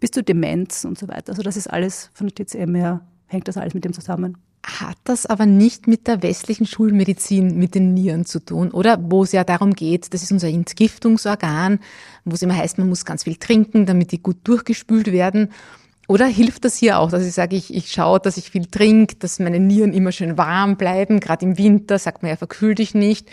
[0.00, 1.30] bis zu Demenz und so weiter.
[1.30, 4.36] Also das ist alles von der TCM her, hängt das alles mit dem zusammen.
[4.64, 8.98] Hat das aber nicht mit der westlichen Schulmedizin, mit den Nieren zu tun, oder?
[9.00, 11.78] Wo es ja darum geht, das ist unser Entgiftungsorgan,
[12.24, 15.52] wo es immer heißt, man muss ganz viel trinken, damit die gut durchgespült werden.
[16.06, 19.16] Oder hilft das hier auch, dass ich sage, ich, ich schaue, dass ich viel trinke,
[19.16, 22.94] dass meine Nieren immer schön warm bleiben, gerade im Winter, sagt man ja, verkühl dich
[22.94, 23.28] nicht.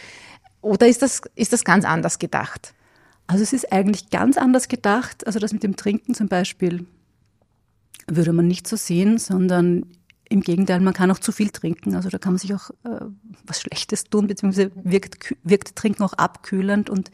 [0.61, 2.73] Oder ist das, ist das ganz anders gedacht?
[3.27, 5.25] Also es ist eigentlich ganz anders gedacht.
[5.25, 6.85] Also das mit dem Trinken zum Beispiel
[8.07, 9.85] würde man nicht so sehen, sondern
[10.29, 11.95] im Gegenteil, man kann auch zu viel trinken.
[11.95, 13.05] Also da kann man sich auch äh,
[13.45, 17.11] was Schlechtes tun, beziehungsweise wirkt, wirkt Trinken auch abkühlend und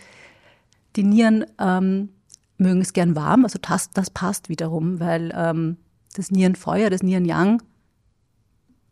[0.96, 2.10] die Nieren ähm,
[2.58, 3.44] mögen es gern warm.
[3.44, 5.78] Also das, das passt wiederum, weil ähm,
[6.14, 7.62] das Nierenfeuer, das Nierenjang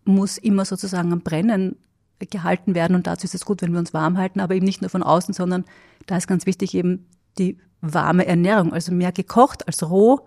[0.05, 1.75] muss immer sozusagen am Brennen
[2.19, 2.95] gehalten werden.
[2.95, 5.03] Und dazu ist es gut, wenn wir uns warm halten, aber eben nicht nur von
[5.03, 5.65] außen, sondern
[6.09, 7.05] da ist ganz wichtig eben
[7.37, 8.73] die warme Ernährung.
[8.73, 10.21] Also mehr gekocht als roh,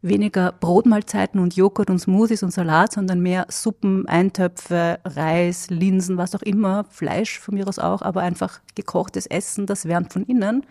[0.00, 6.34] weniger Brotmahlzeiten und Joghurt und Smoothies und Salat, sondern mehr Suppen, Eintöpfe, Reis, Linsen, was
[6.34, 10.64] auch immer, Fleisch von mir aus auch, aber einfach gekochtes Essen, das wärmt von innen.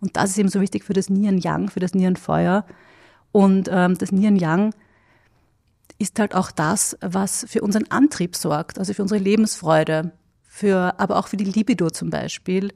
[0.00, 2.64] Und das ist eben so wichtig für das Nieren-Yang, für das Nierenfeuer.
[3.32, 4.74] Und ähm, das Nieren-Yang
[5.98, 10.12] ist halt auch das, was für unseren Antrieb sorgt, also für unsere Lebensfreude,
[10.44, 12.72] für, aber auch für die Libido zum Beispiel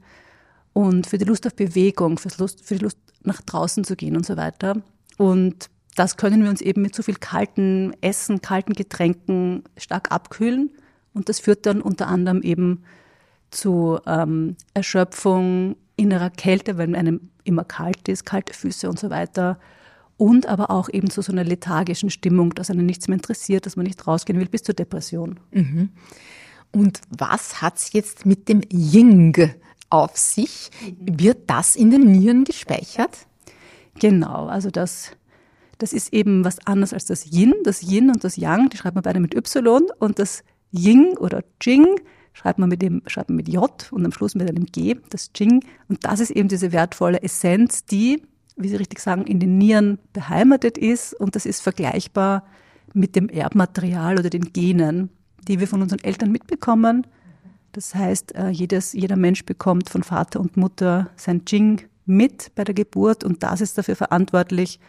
[0.73, 4.17] und für die Lust auf Bewegung, für, Lust, für die Lust nach draußen zu gehen
[4.17, 4.81] und so weiter.
[5.17, 10.71] Und das können wir uns eben mit zu viel kalten Essen, kalten Getränken stark abkühlen.
[11.13, 12.83] Und das führt dann unter anderem eben
[13.51, 19.59] zu ähm, Erschöpfung, innerer Kälte, wenn einem immer kalt ist, kalte Füße und so weiter.
[20.17, 23.75] Und aber auch eben zu so einer lethargischen Stimmung, dass einen nichts mehr interessiert, dass
[23.75, 25.39] man nicht rausgehen will, bis zur Depression.
[25.51, 25.89] Mhm.
[26.71, 29.53] Und was hat's jetzt mit dem Ying
[29.93, 30.71] auf sich?
[30.99, 33.27] Wird das in den Nieren gespeichert?
[33.99, 35.11] Genau, also das,
[35.77, 37.53] das ist eben was anderes als das Yin.
[37.63, 41.43] Das Yin und das Yang, die schreibt man beide mit Y und das Ying oder
[41.61, 41.85] Jing
[42.33, 45.29] schreibt man mit dem, schreibt man mit J und am Schluss mit einem G, das
[45.35, 45.63] Jing.
[45.87, 48.23] Und das ist eben diese wertvolle Essenz, die,
[48.55, 52.43] wie Sie richtig sagen, in den Nieren beheimatet ist und das ist vergleichbar
[52.95, 55.09] mit dem Erbmaterial oder den Genen,
[55.47, 57.05] die wir von unseren Eltern mitbekommen.
[57.73, 62.63] Das heißt, äh, jedes, jeder Mensch bekommt von Vater und Mutter sein Jing mit bei
[62.63, 64.79] der Geburt und das ist dafür verantwortlich,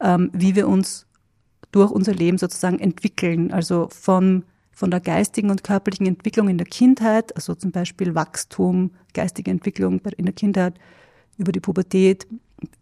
[0.00, 1.06] ähm, wie wir uns
[1.70, 3.52] durch unser Leben sozusagen entwickeln.
[3.52, 8.92] Also von, von der geistigen und körperlichen Entwicklung in der Kindheit, also zum Beispiel Wachstum,
[9.12, 10.74] geistige Entwicklung in der Kindheit,
[11.36, 12.26] über die Pubertät,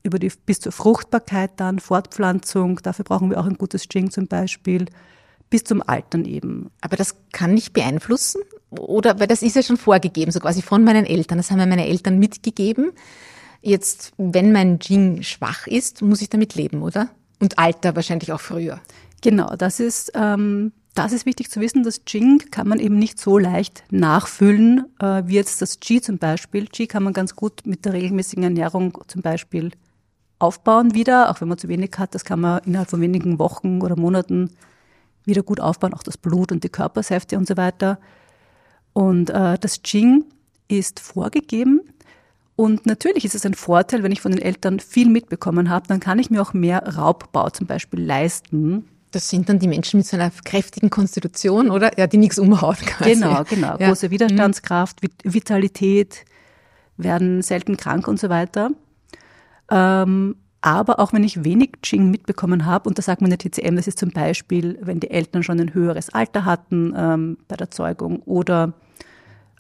[0.05, 4.29] über die, bis zur Fruchtbarkeit dann, Fortpflanzung, dafür brauchen wir auch ein gutes Jing zum
[4.29, 4.87] Beispiel,
[5.53, 6.71] bis zum Altern eben.
[6.81, 8.41] Aber das kann nicht beeinflussen?
[8.71, 11.37] Oder, weil das ist ja schon vorgegeben, so quasi von meinen Eltern.
[11.37, 12.93] Das haben mir meine Eltern mitgegeben.
[13.61, 17.11] Jetzt, wenn mein Jing schwach ist, muss ich damit leben, oder?
[17.39, 18.81] Und Alter wahrscheinlich auch früher.
[19.21, 21.83] Genau, das ist, ähm, das ist wichtig zu wissen.
[21.83, 26.17] Das Jing kann man eben nicht so leicht nachfüllen, äh, wie jetzt das Qi zum
[26.17, 26.67] Beispiel.
[26.67, 29.73] Qi kann man ganz gut mit der regelmäßigen Ernährung zum Beispiel
[30.39, 32.15] aufbauen wieder, auch wenn man zu wenig hat.
[32.15, 34.51] Das kann man innerhalb von wenigen Wochen oder Monaten
[35.25, 37.99] wieder gut aufbauen, auch das Blut und die Körpersäfte und so weiter.
[38.93, 40.25] Und äh, das Jing
[40.69, 41.81] ist vorgegeben.
[42.57, 46.01] Und natürlich ist es ein Vorteil, wenn ich von den Eltern viel mitbekommen habe, dann
[46.01, 48.89] kann ich mir auch mehr Raubbau zum Beispiel leisten.
[49.11, 51.99] Das sind dann die Menschen mit so einer kräftigen Konstitution, oder?
[51.99, 53.09] Ja, die nichts umhauen kann.
[53.09, 53.77] Genau, genau.
[53.79, 53.89] Ja.
[53.89, 56.25] Große Widerstandskraft, Vitalität,
[56.97, 58.71] werden selten krank und so weiter.
[59.71, 63.51] Ähm, aber auch wenn ich wenig Jing mitbekommen habe, und da sagt man in der
[63.51, 67.57] TCM, das ist zum Beispiel, wenn die Eltern schon ein höheres Alter hatten ähm, bei
[67.57, 68.73] der Zeugung oder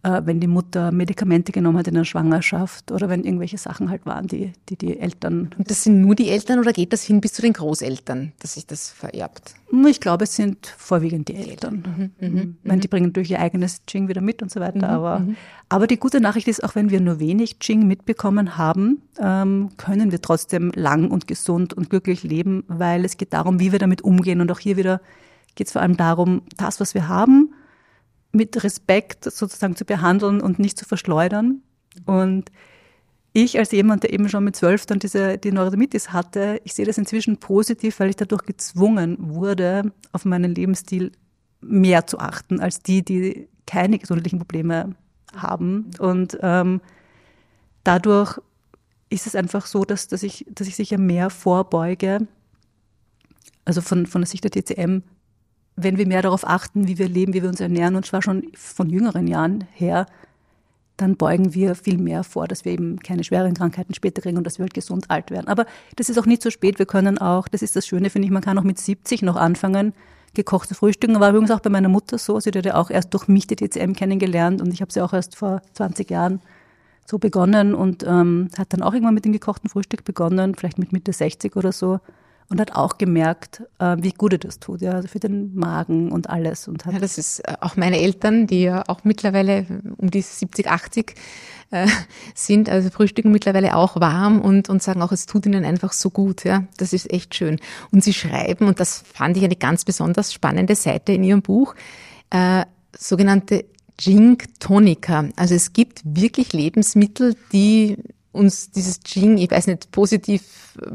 [0.02, 4.26] wenn die Mutter Medikamente genommen hat in der Schwangerschaft oder wenn irgendwelche Sachen halt waren,
[4.26, 5.50] die die, die Eltern.
[5.56, 8.54] Und das sind nur die Eltern oder geht das hin bis zu den Großeltern, dass
[8.54, 9.54] sich das vererbt?
[9.70, 12.12] Hm, ich glaube, es sind vorwiegend die Eltern.
[12.18, 14.88] Mhm, mhm, meine, die bringen durch ihr eigenes Jing wieder mit und so weiter.
[14.88, 15.36] Mhm, aber, mhm.
[15.68, 20.10] aber die gute Nachricht ist, auch wenn wir nur wenig Jing mitbekommen haben, ähm, können
[20.10, 24.02] wir trotzdem lang und gesund und glücklich leben, weil es geht darum, wie wir damit
[24.02, 24.40] umgehen.
[24.40, 25.00] Und auch hier wieder
[25.54, 27.54] geht es vor allem darum, das, was wir haben,
[28.32, 31.62] mit Respekt sozusagen zu behandeln und nicht zu verschleudern.
[32.06, 32.50] Und
[33.34, 36.84] ich als jemand, der eben schon mit zwölf dann diese, die Neurodermitis hatte, ich sehe
[36.84, 41.12] das inzwischen positiv, weil ich dadurch gezwungen wurde, auf meinen Lebensstil
[41.60, 44.94] mehr zu achten als die, die keine gesundheitlichen Probleme
[45.34, 45.90] haben.
[45.98, 46.80] Und ähm,
[47.84, 48.38] dadurch
[49.08, 52.26] ist es einfach so, dass, dass, ich, dass ich sicher mehr vorbeuge,
[53.64, 55.02] also von, von der Sicht der TCM,
[55.76, 58.48] wenn wir mehr darauf achten, wie wir leben, wie wir uns ernähren, und zwar schon
[58.54, 60.06] von jüngeren Jahren her,
[60.96, 64.46] dann beugen wir viel mehr vor, dass wir eben keine schweren Krankheiten später kriegen und
[64.46, 65.48] dass wir halt gesund alt werden.
[65.48, 66.78] Aber das ist auch nicht so spät.
[66.78, 69.36] Wir können auch, das ist das Schöne, finde ich, man kann auch mit 70 noch
[69.36, 69.94] anfangen,
[70.34, 71.18] gekocht zu frühstücken.
[71.18, 72.38] War übrigens auch bei meiner Mutter so.
[72.40, 75.12] Sie hat ja auch erst durch mich die TCM kennengelernt und ich habe sie auch
[75.12, 76.40] erst vor 20 Jahren
[77.06, 80.92] so begonnen und ähm, hat dann auch irgendwann mit dem gekochten Frühstück begonnen, vielleicht mit
[80.92, 82.00] Mitte 60 oder so
[82.48, 86.12] und hat auch gemerkt, äh, wie gut er das tut, ja, also für den Magen
[86.12, 86.68] und alles.
[86.68, 90.20] Und hat ja, das ist äh, auch meine Eltern, die ja auch mittlerweile um die
[90.20, 91.14] 70, 80
[91.70, 91.86] äh,
[92.34, 96.10] sind, also frühstücken mittlerweile auch warm und, und sagen auch, es tut ihnen einfach so
[96.10, 96.64] gut, ja.
[96.76, 97.58] Das ist echt schön.
[97.90, 101.74] Und sie schreiben, und das fand ich eine ganz besonders spannende Seite in ihrem Buch,
[102.30, 102.64] äh,
[102.96, 103.64] sogenannte
[103.98, 105.28] Jing Tonica.
[105.36, 107.98] Also es gibt wirklich Lebensmittel, die
[108.32, 110.42] uns dieses Jing, ich weiß nicht, positiv
[110.80, 110.86] äh,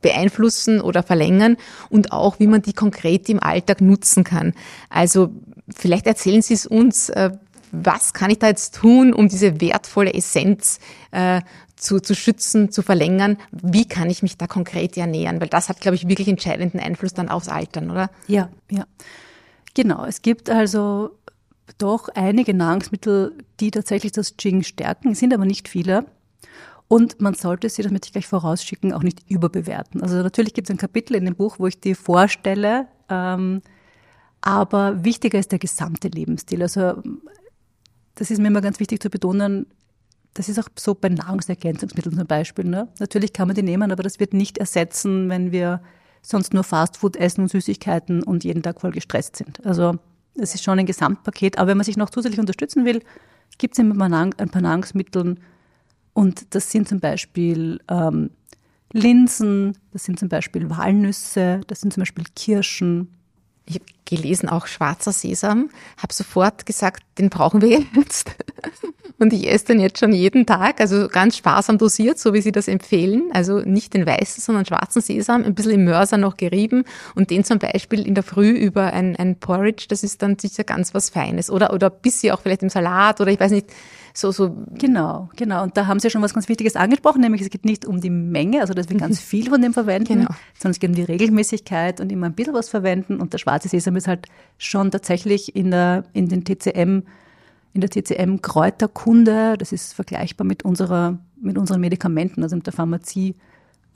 [0.00, 1.56] beeinflussen oder verlängern
[1.90, 4.54] und auch, wie man die konkret im Alltag nutzen kann.
[4.88, 5.30] Also
[5.74, 7.30] vielleicht erzählen Sie es uns, äh,
[7.72, 10.78] was kann ich da jetzt tun, um diese wertvolle Essenz
[11.10, 11.40] äh,
[11.76, 13.36] zu, zu schützen, zu verlängern?
[13.50, 15.40] Wie kann ich mich da konkret ernähren?
[15.40, 18.10] Weil das hat, glaube ich, wirklich entscheidenden Einfluss dann aufs Altern, oder?
[18.28, 18.84] Ja, ja.
[19.74, 20.04] Genau.
[20.04, 21.10] Es gibt also
[21.78, 26.06] doch einige Nahrungsmittel, die tatsächlich das Jing stärken, sind aber nicht viele.
[26.94, 30.00] Und man sollte sie, das möchte ich gleich vorausschicken, auch nicht überbewerten.
[30.00, 33.62] Also natürlich gibt es ein Kapitel in dem Buch, wo ich die vorstelle, ähm,
[34.42, 36.62] aber wichtiger ist der gesamte Lebensstil.
[36.62, 37.02] Also
[38.14, 39.66] das ist mir immer ganz wichtig zu betonen,
[40.34, 42.64] das ist auch so bei Nahrungsergänzungsmitteln zum Beispiel.
[42.64, 42.86] Ne?
[43.00, 45.82] Natürlich kann man die nehmen, aber das wird nicht ersetzen, wenn wir
[46.22, 49.66] sonst nur Fastfood essen und Süßigkeiten und jeden Tag voll gestresst sind.
[49.66, 49.96] Also
[50.36, 51.58] es ist schon ein Gesamtpaket.
[51.58, 53.02] Aber wenn man sich noch zusätzlich unterstützen will,
[53.58, 55.38] gibt es immer ein paar Nahrungsmittel,
[56.14, 58.30] Und das sind zum Beispiel ähm,
[58.92, 63.12] Linsen, das sind zum Beispiel Walnüsse, das sind zum Beispiel Kirschen.
[63.66, 68.30] Ich habe gelesen auch schwarzer Sesam, habe sofort gesagt, den brauchen wir jetzt.
[69.18, 72.52] Und ich esse den jetzt schon jeden Tag, also ganz sparsam dosiert, so wie Sie
[72.52, 73.30] das empfehlen.
[73.32, 77.44] Also nicht den weißen, sondern schwarzen Sesam, ein bisschen im Mörser noch gerieben und den
[77.44, 81.10] zum Beispiel in der Früh über ein, ein Porridge, das ist dann sicher ganz was
[81.10, 81.50] Feines.
[81.50, 83.68] Oder, oder bis Sie auch vielleicht im Salat oder ich weiß nicht,
[84.16, 84.56] so, so.
[84.78, 85.64] Genau, genau.
[85.64, 88.10] Und da haben Sie schon was ganz Wichtiges angesprochen, nämlich es geht nicht um die
[88.10, 90.30] Menge, also dass wir ganz viel von dem verwenden, genau.
[90.56, 93.20] sondern es geht um die Regelmäßigkeit und immer ein bisschen was verwenden.
[93.20, 97.02] Und der schwarze Sesam ist halt schon tatsächlich in der, in den TCM,
[97.72, 102.72] in der TCM Kräuterkunde, das ist vergleichbar mit unserer, mit unseren Medikamenten, also mit der
[102.72, 103.34] Pharmazie.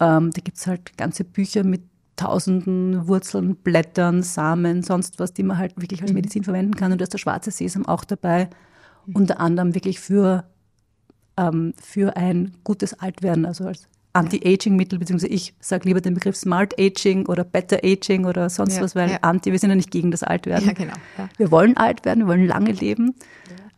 [0.00, 1.82] Ähm, da gibt's halt ganze Bücher mit
[2.16, 6.16] tausenden Wurzeln, Blättern, Samen, sonst was, die man halt wirklich als mhm.
[6.16, 6.90] Medizin verwenden kann.
[6.90, 8.50] Und da ist der schwarze Sesam auch dabei
[9.12, 10.44] unter anderem wirklich für,
[11.36, 16.78] ähm, für ein gutes Altwerden, also als Anti-Aging-Mittel, beziehungsweise ich sage lieber den Begriff Smart
[16.78, 19.18] Aging oder Better Aging oder sonst ja, was, weil ja.
[19.20, 20.66] Anti, wir sind ja nicht gegen das Altwerden.
[20.66, 20.94] Ja, genau.
[21.36, 23.14] Wir wollen alt werden, wir wollen lange leben.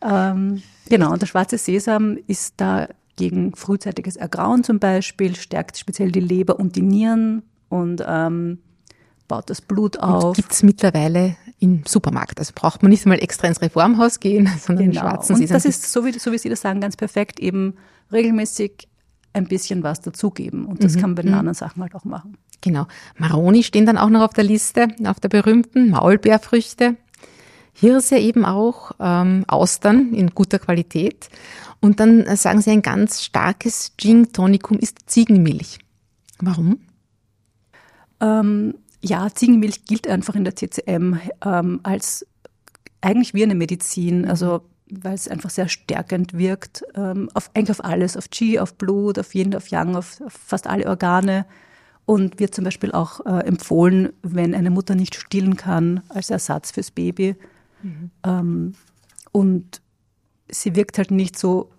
[0.01, 6.11] Ähm, genau, und der schwarze Sesam ist da gegen frühzeitiges Ergrauen zum Beispiel, stärkt speziell
[6.11, 8.59] die Leber und die Nieren und ähm,
[9.31, 10.35] baut das Blut auf.
[10.35, 12.37] Gibt es mittlerweile im Supermarkt.
[12.37, 15.01] Also braucht man nicht einmal extra ins Reformhaus gehen, sondern genau.
[15.01, 17.75] schwarzen Und das ist, so wie, so wie Sie das sagen, ganz perfekt, eben
[18.11, 18.89] regelmäßig
[19.31, 20.65] ein bisschen was dazugeben.
[20.65, 20.99] Und das mhm.
[20.99, 21.37] kann man bei den mhm.
[21.37, 22.35] anderen Sachen halt auch machen.
[22.59, 22.87] Genau.
[23.17, 26.97] Maroni stehen dann auch noch auf der Liste, auf der berühmten Maulbeerfrüchte.
[27.71, 31.29] Hirse eben auch, ähm, Austern in guter Qualität.
[31.79, 35.79] Und dann äh, sagen Sie, ein ganz starkes Gin-Tonikum ist Ziegenmilch.
[36.39, 36.81] Warum?
[38.19, 42.25] Ähm, ja, Ziegenmilch gilt einfach in der TCM ähm, als
[43.01, 44.61] eigentlich wie eine Medizin, also
[44.91, 49.17] weil es einfach sehr stärkend wirkt, ähm, auf, eigentlich auf alles, auf Qi, auf Blut,
[49.17, 51.45] auf Yin, auf Yang, auf, auf fast alle Organe
[52.05, 56.71] und wird zum Beispiel auch äh, empfohlen, wenn eine Mutter nicht stillen kann, als Ersatz
[56.71, 57.35] fürs Baby.
[57.81, 58.11] Mhm.
[58.25, 58.73] Ähm,
[59.31, 59.81] und
[60.49, 61.71] sie wirkt halt nicht so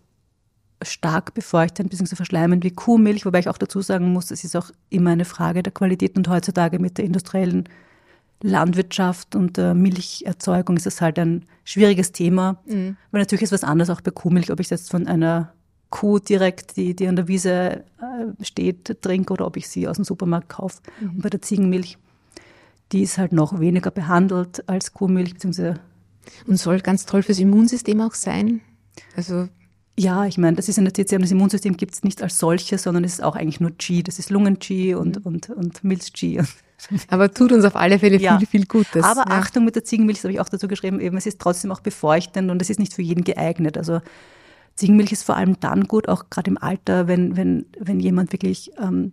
[0.84, 2.16] stark befeuchtend bzw.
[2.16, 5.62] verschleimend wie Kuhmilch, wobei ich auch dazu sagen muss, es ist auch immer eine Frage
[5.62, 7.68] der Qualität und heutzutage mit der industriellen
[8.42, 12.58] Landwirtschaft und der Milcherzeugung ist es halt ein schwieriges Thema.
[12.66, 12.96] Mhm.
[13.10, 15.52] Weil natürlich ist was anderes auch bei Kuhmilch, ob ich jetzt von einer
[15.90, 19.96] Kuh direkt, die, die an der Wiese äh, steht, trinke oder ob ich sie aus
[19.96, 20.80] dem Supermarkt kaufe.
[21.00, 21.10] Mhm.
[21.10, 21.98] Und bei der Ziegenmilch,
[22.90, 25.78] die ist halt noch weniger behandelt als Kuhmilch, beziehungsweise
[26.46, 28.60] und soll ganz toll fürs Immunsystem auch sein.
[29.16, 29.48] Also
[29.98, 32.82] ja, ich meine, das ist in der TCM, das Immunsystem gibt es nicht als solches,
[32.82, 34.02] sondern es ist auch eigentlich nur Qi.
[34.02, 35.22] Das ist Lungen-Qi und, mhm.
[35.22, 36.40] und, und Milz-Qi.
[37.08, 38.38] Aber tut uns auf alle Fälle ja.
[38.38, 39.04] viel, viel Gutes.
[39.04, 39.38] Aber ja.
[39.38, 41.80] Achtung mit der Ziegenmilch, das habe ich auch dazu geschrieben, eben, es ist trotzdem auch
[41.80, 43.76] befeuchtend und es ist nicht für jeden geeignet.
[43.76, 44.00] Also
[44.76, 48.72] Ziegenmilch ist vor allem dann gut, auch gerade im Alter, wenn, wenn, wenn jemand wirklich
[48.78, 49.12] ähm,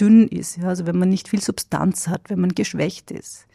[0.00, 3.46] dünn ist, ja, also wenn man nicht viel Substanz hat, wenn man geschwächt ist.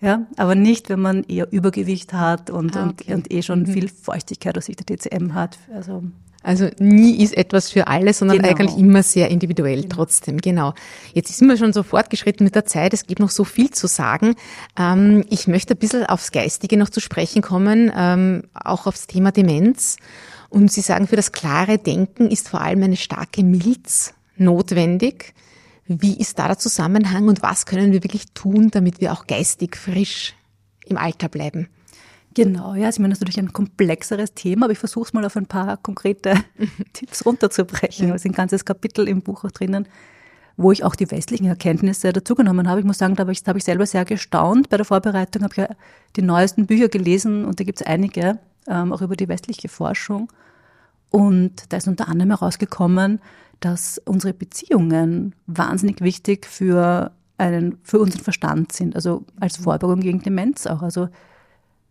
[0.00, 3.14] Ja, aber nicht, wenn man eher Übergewicht hat und, ah, okay.
[3.14, 3.66] und, und, eh schon mhm.
[3.66, 5.58] viel Feuchtigkeit aus Sicht der TCM hat.
[5.74, 6.04] Also,
[6.42, 8.48] also nie ist etwas für alle, sondern genau.
[8.48, 9.94] eigentlich immer sehr individuell genau.
[9.96, 10.40] trotzdem.
[10.40, 10.72] Genau.
[11.14, 12.94] Jetzt sind wir schon so fortgeschritten mit der Zeit.
[12.94, 14.36] Es gibt noch so viel zu sagen.
[14.78, 19.32] Ähm, ich möchte ein bisschen aufs Geistige noch zu sprechen kommen, ähm, auch aufs Thema
[19.32, 19.96] Demenz.
[20.48, 25.34] Und Sie sagen, für das klare Denken ist vor allem eine starke Milz notwendig.
[25.88, 29.74] Wie ist da der Zusammenhang und was können wir wirklich tun, damit wir auch geistig
[29.74, 30.34] frisch
[30.84, 31.68] im Alter bleiben?
[32.34, 35.24] Genau, ja, ich meine, das ist natürlich ein komplexeres Thema, aber ich versuche es mal
[35.24, 36.34] auf ein paar konkrete
[36.92, 38.08] Tipps runterzubrechen.
[38.08, 38.14] Ja.
[38.14, 39.88] Es ist ein ganzes Kapitel im Buch auch drinnen,
[40.58, 42.80] wo ich auch die westlichen Erkenntnisse dazugenommen habe.
[42.80, 44.68] Ich muss sagen, da habe ich, da habe ich selber sehr gestaunt.
[44.68, 45.68] Bei der Vorbereitung habe ich ja
[46.16, 50.30] die neuesten Bücher gelesen und da gibt es einige, ähm, auch über die westliche Forschung.
[51.10, 53.20] Und da ist unter anderem herausgekommen,
[53.60, 60.20] dass unsere Beziehungen wahnsinnig wichtig für einen, für unseren Verstand sind, also als Vorbeugung gegen
[60.22, 60.82] Demenz auch.
[60.82, 61.08] Also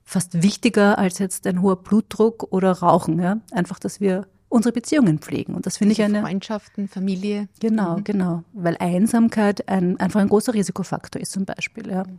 [0.04, 3.20] fast wichtiger als jetzt ein hoher Blutdruck oder Rauchen.
[3.20, 3.40] Ja?
[3.52, 5.56] Einfach, dass wir unsere Beziehungen pflegen.
[5.56, 6.22] Und das finde also ich eine.
[6.22, 7.50] Freundschaften, Familie.
[7.60, 8.04] Genau, mhm.
[8.04, 8.44] genau.
[8.54, 11.90] Weil Einsamkeit ein, einfach ein großer Risikofaktor ist zum Beispiel.
[11.90, 12.04] Ja.
[12.04, 12.14] Mhm.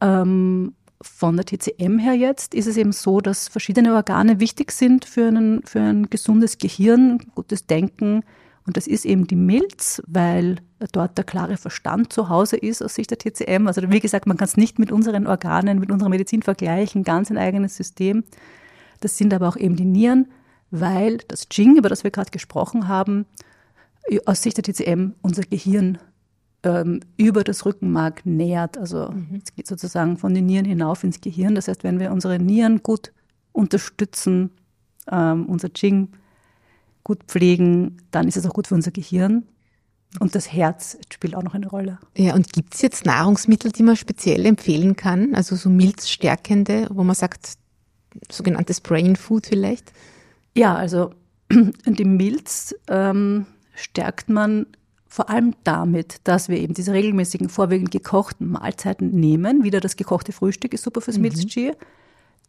[0.00, 5.04] Ähm, von der TCM her jetzt ist es eben so, dass verschiedene Organe wichtig sind
[5.04, 8.22] für, einen, für ein gesundes Gehirn, gutes Denken,
[8.66, 10.56] und das ist eben die Milz, weil
[10.90, 13.68] dort der klare Verstand zu Hause ist aus Sicht der TCM.
[13.68, 17.30] Also wie gesagt, man kann es nicht mit unseren Organen, mit unserer Medizin vergleichen, ganz
[17.30, 18.24] ein eigenes System.
[19.00, 20.32] Das sind aber auch eben die Nieren,
[20.72, 23.26] weil das Jing, über das wir gerade gesprochen haben,
[24.24, 25.98] aus Sicht der TCM unser Gehirn
[26.66, 28.76] ähm, über das Rückenmark nähert.
[28.76, 29.40] Also mhm.
[29.42, 31.54] es geht sozusagen von den Nieren hinauf ins Gehirn.
[31.54, 33.12] Das heißt, wenn wir unsere Nieren gut
[33.52, 34.50] unterstützen,
[35.10, 36.08] ähm, unser Jing
[37.04, 39.44] gut pflegen, dann ist es auch gut für unser Gehirn.
[40.18, 41.98] Und das Herz spielt auch noch eine Rolle.
[42.16, 45.34] Ja, und gibt es jetzt Nahrungsmittel, die man speziell empfehlen kann?
[45.34, 47.58] Also so milzstärkende, wo man sagt,
[48.30, 49.92] sogenanntes Brain Food vielleicht?
[50.56, 51.12] Ja, also
[51.86, 54.66] die Milz ähm, stärkt man
[55.16, 59.64] vor allem damit, dass wir eben diese regelmäßigen, vorwiegend gekochten Mahlzeiten nehmen.
[59.64, 61.22] Wieder das gekochte Frühstück ist super fürs mhm.
[61.22, 61.72] Milzchi.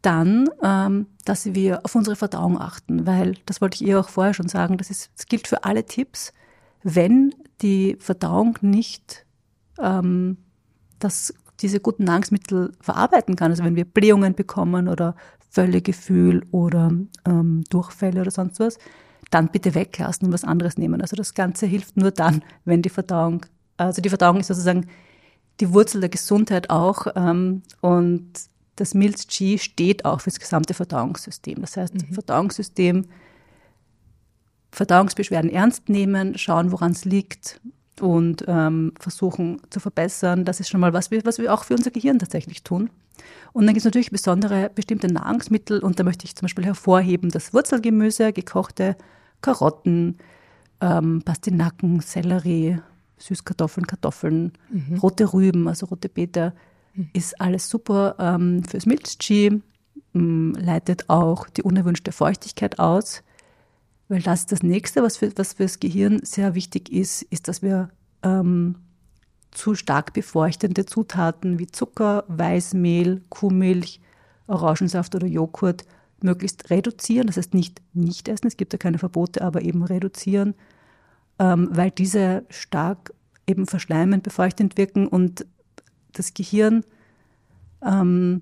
[0.02, 4.34] Dann, ähm, dass wir auf unsere Verdauung achten, weil, das wollte ich ihr auch vorher
[4.34, 6.34] schon sagen, das, ist, das gilt für alle Tipps.
[6.84, 9.26] Wenn die Verdauung nicht
[9.80, 10.36] ähm,
[11.00, 15.16] das, diese guten Nahrungsmittel verarbeiten kann, also wenn wir Blähungen bekommen oder
[15.52, 16.92] Völlegefühl oder
[17.26, 18.78] ähm, Durchfälle oder sonst was,
[19.30, 21.02] dann bitte weglassen und was anderes nehmen.
[21.02, 23.46] Also das Ganze hilft nur dann, wenn die Verdauung,
[23.78, 24.88] also die Verdauung ist sozusagen
[25.60, 28.32] die Wurzel der Gesundheit auch ähm, und
[28.76, 31.62] das Milz-Qi steht auch für das gesamte Verdauungssystem.
[31.62, 32.14] Das heißt, mhm.
[32.14, 33.06] Verdauungssystem,
[34.72, 37.60] Verdauungsbeschwerden ernst nehmen, schauen, woran es liegt
[38.00, 40.46] und ähm, versuchen zu verbessern.
[40.46, 42.92] Das ist schon mal was, was wir auch für unser Gehirn tatsächlich tun.
[43.52, 47.32] Und dann gibt es natürlich besondere bestimmte Nahrungsmittel und da möchte ich zum Beispiel hervorheben
[47.32, 48.96] das Wurzelgemüse, gekochte
[49.42, 50.18] Karotten,
[50.82, 52.80] ähm, Pastinaken, Sellerie,
[53.18, 54.98] Süßkartoffeln, Kartoffeln, mhm.
[55.00, 56.54] rote Rüben, also rote Beete,
[56.94, 57.10] mhm.
[57.14, 59.62] ist alles super ähm, fürs Milchchi,
[60.14, 63.24] ähm, leitet auch die unerwünschte Feuchtigkeit aus,
[64.08, 67.62] weil das ist das Nächste, was für, was fürs Gehirn sehr wichtig ist, ist, dass
[67.62, 67.90] wir
[68.24, 68.76] ähm,
[69.52, 74.00] zu stark befeuchtende Zutaten wie Zucker, Weißmehl, Kuhmilch,
[74.46, 75.86] Orangensaft oder Joghurt
[76.22, 77.28] möglichst reduzieren.
[77.28, 80.56] Das heißt nicht nicht essen, es gibt ja keine Verbote, aber eben reduzieren,
[81.40, 83.14] ähm, weil diese stark
[83.46, 85.46] eben verschleimend, befeuchtend wirken und
[86.12, 86.84] das Gehirn
[87.86, 88.42] ähm,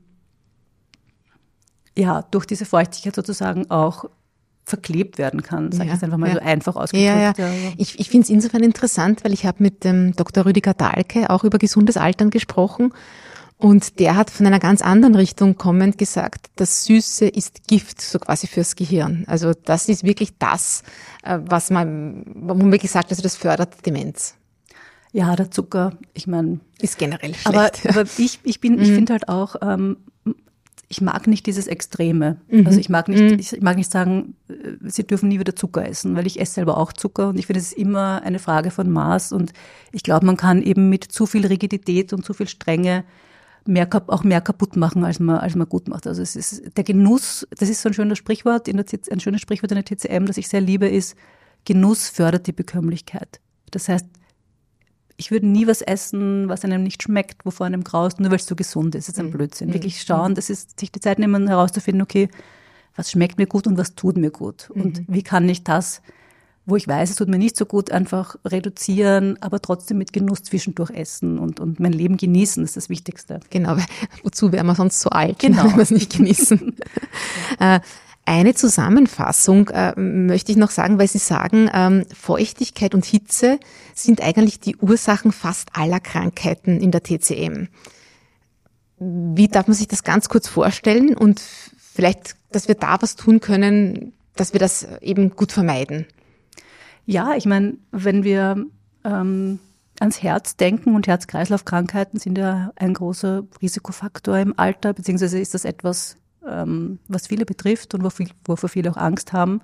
[1.97, 4.05] ja durch diese Feuchtigkeit sozusagen auch
[4.63, 6.34] verklebt werden kann, sage ja, ich jetzt einfach mal ja.
[6.36, 7.07] so einfach ausgedrückt.
[7.07, 7.53] Ja, ja.
[7.78, 10.45] Ich, ich finde es insofern interessant, weil ich habe mit dem Dr.
[10.45, 12.91] Rüdiger Dahlke auch über gesundes Altern gesprochen
[13.58, 18.20] und der hat von einer ganz anderen Richtung kommend gesagt, das Süße ist Gift, so
[18.20, 19.24] quasi fürs Gehirn.
[19.28, 20.84] Also das ist wirklich das,
[21.24, 24.36] äh, was man, wo man gesagt hat, also das fördert Demenz.
[25.14, 26.60] Ja, der Zucker, ich meine.
[26.82, 27.47] Ist generell schlecht.
[27.47, 28.95] Aber, aber ich, ich bin, ich mhm.
[28.95, 29.97] finde halt auch, ähm,
[30.89, 32.41] ich mag nicht dieses Extreme.
[32.49, 32.68] Mhm.
[32.68, 33.39] Also ich mag nicht, mhm.
[33.39, 34.53] ich mag nicht sagen, äh,
[34.84, 37.62] sie dürfen nie wieder Zucker essen, weil ich esse selber auch Zucker und ich finde,
[37.62, 39.53] es ist immer eine Frage von Maß und
[39.93, 43.06] ich glaube, man kann eben mit zu viel Rigidität und zu viel Strenge
[43.66, 46.07] mehr, auch mehr kaputt machen, als man, als man gut macht.
[46.07, 49.41] Also es ist der Genuss, das ist so ein schönes Sprichwort, in der, ein schönes
[49.41, 51.16] Sprichwort in der TCM, das ich sehr liebe, ist,
[51.66, 53.39] Genuss fördert die Bekömmlichkeit.
[53.72, 54.05] Das heißt,
[55.18, 58.45] ich würde nie was essen, was einem nicht schmeckt, wovor einem graust, nur weil es
[58.45, 59.07] so gesund ist.
[59.07, 59.32] Das ist ein mhm.
[59.32, 59.74] Blödsinn.
[59.74, 60.05] Wirklich mhm.
[60.07, 62.30] schauen, das ist, sich die Zeit nehmen, herauszufinden, okay,
[62.95, 64.70] was schmeckt mir gut und was tut mir gut?
[64.70, 65.05] Und mhm.
[65.07, 66.01] wie kann ich das
[66.66, 70.43] wo ich weiß, es tut mir nicht so gut, einfach reduzieren, aber trotzdem mit Genuss
[70.43, 73.39] zwischendurch essen und, und mein Leben genießen, das ist das Wichtigste.
[73.51, 73.86] Genau, weil
[74.24, 75.66] wozu wären wir sonst so alt, genau.
[75.66, 76.76] wenn wir es nicht genießen?
[77.59, 77.80] Äh,
[78.26, 83.59] eine Zusammenfassung äh, möchte ich noch sagen, weil Sie sagen, ähm, Feuchtigkeit und Hitze
[83.93, 87.68] sind eigentlich die Ursachen fast aller Krankheiten in der TCM.
[88.97, 91.39] Wie darf man sich das ganz kurz vorstellen und
[91.93, 96.07] vielleicht, dass wir da was tun können, dass wir das eben gut vermeiden?
[97.06, 98.66] Ja, ich meine, wenn wir
[99.03, 99.60] ähm,
[99.99, 105.66] ans Herz denken und Herz-Kreislauf-Krankheiten sind ja ein großer Risikofaktor im Alter, beziehungsweise ist das
[105.66, 109.62] etwas, ähm, was viele betrifft und wovor viele auch Angst haben.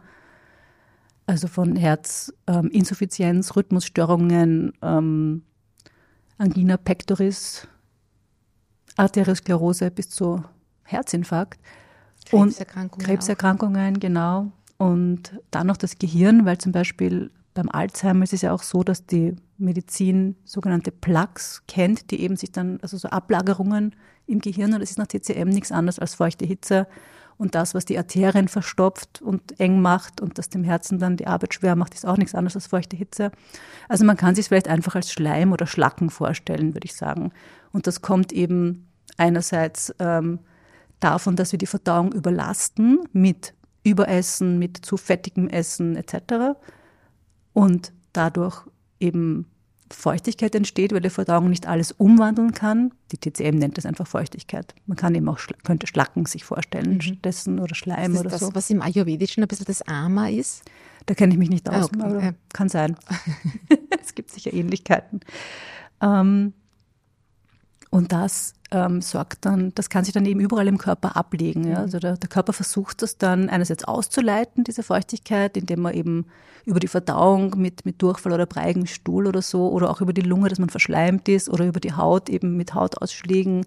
[1.25, 5.43] Also von Herzinsuffizienz, ähm, Rhythmusstörungen, ähm,
[6.37, 7.67] Angina pectoris,
[8.97, 10.43] Arteriosklerose bis zu
[10.83, 11.59] Herzinfarkt.
[12.25, 13.01] Krebserkrankungen.
[13.01, 13.99] Und Krebserkrankungen, auch.
[13.99, 14.51] genau.
[14.81, 18.81] Und dann noch das Gehirn, weil zum Beispiel beim Alzheimer ist es ja auch so,
[18.81, 24.73] dass die Medizin sogenannte Plaques kennt, die eben sich dann, also so Ablagerungen im Gehirn,
[24.73, 26.87] und das ist nach TCM nichts anderes als feuchte Hitze
[27.37, 31.27] und das, was die Arterien verstopft und eng macht und das dem Herzen dann die
[31.27, 33.29] Arbeit schwer macht, ist auch nichts anderes als feuchte Hitze.
[33.87, 37.31] Also man kann sich vielleicht einfach als Schleim oder Schlacken vorstellen, würde ich sagen.
[37.71, 40.39] Und das kommt eben einerseits ähm,
[40.99, 43.53] davon, dass wir die Verdauung überlasten mit
[43.83, 46.57] Überessen, mit zu fettigem Essen etc.
[47.53, 48.63] Und dadurch
[48.99, 49.45] eben
[49.93, 52.93] Feuchtigkeit entsteht, weil die Verdauung nicht alles umwandeln kann.
[53.11, 54.73] Die TCM nennt das einfach Feuchtigkeit.
[54.85, 57.01] Man kann eben auch, könnte Schlacken sich vorstellen, mhm.
[57.01, 58.55] stattdessen oder Schleim oder das, so.
[58.55, 60.63] was im Ayurvedischen ein bisschen das Ama ist?
[61.07, 62.01] Da kenne ich mich nicht aus, ah, okay.
[62.01, 62.95] aber kann sein.
[64.01, 65.21] es gibt sicher Ähnlichkeiten.
[66.01, 66.53] Ähm,
[67.91, 71.67] Und das ähm, sorgt dann, das kann sich dann eben überall im Körper ablegen.
[71.67, 71.79] Ja?
[71.79, 76.25] Also der, der Körper versucht das dann einerseits auszuleiten, diese Feuchtigkeit, indem man eben
[76.65, 80.21] über die Verdauung mit, mit Durchfall oder breigen Stuhl oder so oder auch über die
[80.21, 83.65] Lunge, dass man verschleimt ist oder über die Haut eben mit Hautausschlägen.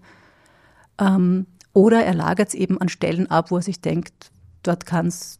[0.99, 4.31] Ähm, oder er lagert es eben an Stellen ab, wo er sich denkt,
[4.63, 5.39] dort kann es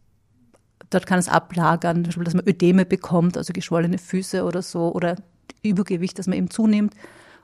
[0.90, 4.92] dort kann es ablagern, zum Beispiel, dass man Ödeme bekommt, also geschwollene Füße oder so,
[4.92, 5.16] oder
[5.62, 6.94] Übergewicht, dass man eben zunimmt.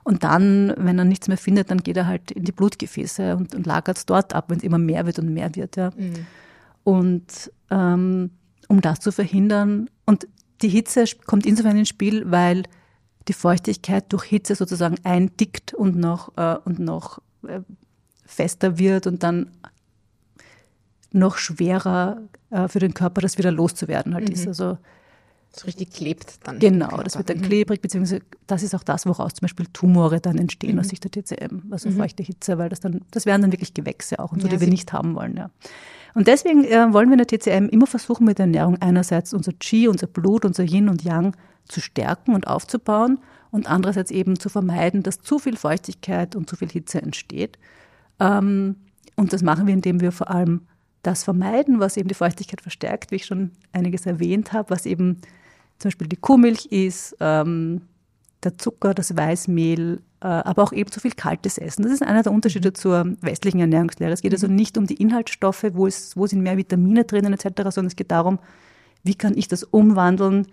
[0.03, 3.55] Und dann, wenn er nichts mehr findet, dann geht er halt in die Blutgefäße und,
[3.55, 5.77] und lagert es dort ab, wenn es immer mehr wird und mehr wird.
[5.77, 5.91] Ja.
[5.91, 6.25] Mhm.
[6.83, 8.31] Und ähm,
[8.67, 10.27] um das zu verhindern, und
[10.61, 12.63] die Hitze kommt insofern ins Spiel, weil
[13.27, 17.61] die Feuchtigkeit durch Hitze sozusagen eindickt und noch, äh, und noch äh,
[18.25, 19.51] fester wird und dann
[21.11, 24.33] noch schwerer äh, für den Körper, das wieder loszuwerden halt mhm.
[24.33, 24.47] ist.
[24.47, 24.77] Also
[25.55, 26.59] so richtig klebt dann.
[26.59, 27.43] Genau, das wird dann mhm.
[27.43, 30.79] klebrig, beziehungsweise das ist auch das, woraus zum Beispiel Tumore dann entstehen mhm.
[30.79, 31.97] aus Sicht der TCM, also mhm.
[31.97, 34.61] feuchte Hitze, weil das dann, das wären dann wirklich Gewächse auch und so, ja, die
[34.61, 35.37] wir nicht haben wollen.
[35.37, 35.51] Ja.
[36.15, 39.53] Und deswegen äh, wollen wir in der TCM immer versuchen, mit der Ernährung einerseits unser
[39.53, 41.35] Qi, unser Blut, unser Yin und Yang
[41.67, 43.19] zu stärken und aufzubauen
[43.51, 47.59] und andererseits eben zu vermeiden, dass zu viel Feuchtigkeit und zu viel Hitze entsteht.
[48.19, 48.75] Ähm,
[49.15, 50.61] und das machen wir, indem wir vor allem
[51.03, 55.21] das vermeiden, was eben die Feuchtigkeit verstärkt, wie ich schon einiges erwähnt habe, was eben
[55.79, 57.81] zum Beispiel die Kuhmilch ist, ähm,
[58.43, 61.83] der Zucker, das Weißmehl, äh, aber auch eben zu viel kaltes Essen.
[61.83, 64.11] Das ist einer der Unterschiede zur westlichen Ernährungslehre.
[64.11, 64.55] Es geht also mhm.
[64.55, 68.11] nicht um die Inhaltsstoffe, wo, es, wo sind mehr Vitamine drinnen etc., sondern es geht
[68.11, 68.39] darum,
[69.03, 70.47] wie kann ich das umwandeln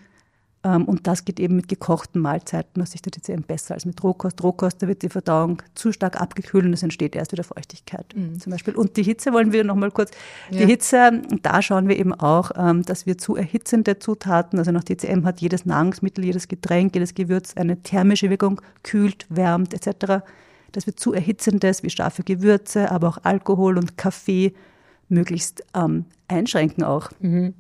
[0.62, 4.42] und das geht eben mit gekochten Mahlzeiten aus Sicht der TCM besser als mit Rohkost.
[4.42, 8.38] Rohkost, da wird die Verdauung zu stark abgekühlt und es entsteht erst wieder Feuchtigkeit mhm.
[8.38, 8.74] zum Beispiel.
[8.74, 10.11] Und die Hitze wollen wir nochmal kurz.
[10.50, 10.58] Ja.
[10.58, 14.84] Die Hitze, da schauen wir eben auch, ähm, dass wir zu erhitzende Zutaten, also nach
[14.84, 20.22] TCM hat jedes Nahrungsmittel, jedes Getränk, jedes Gewürz eine thermische Wirkung, kühlt, wärmt etc.,
[20.72, 24.52] dass wir zu erhitzendes wie scharfe Gewürze, aber auch Alkohol und Kaffee
[25.08, 27.11] möglichst ähm, einschränken auch.
[27.20, 27.54] Mhm.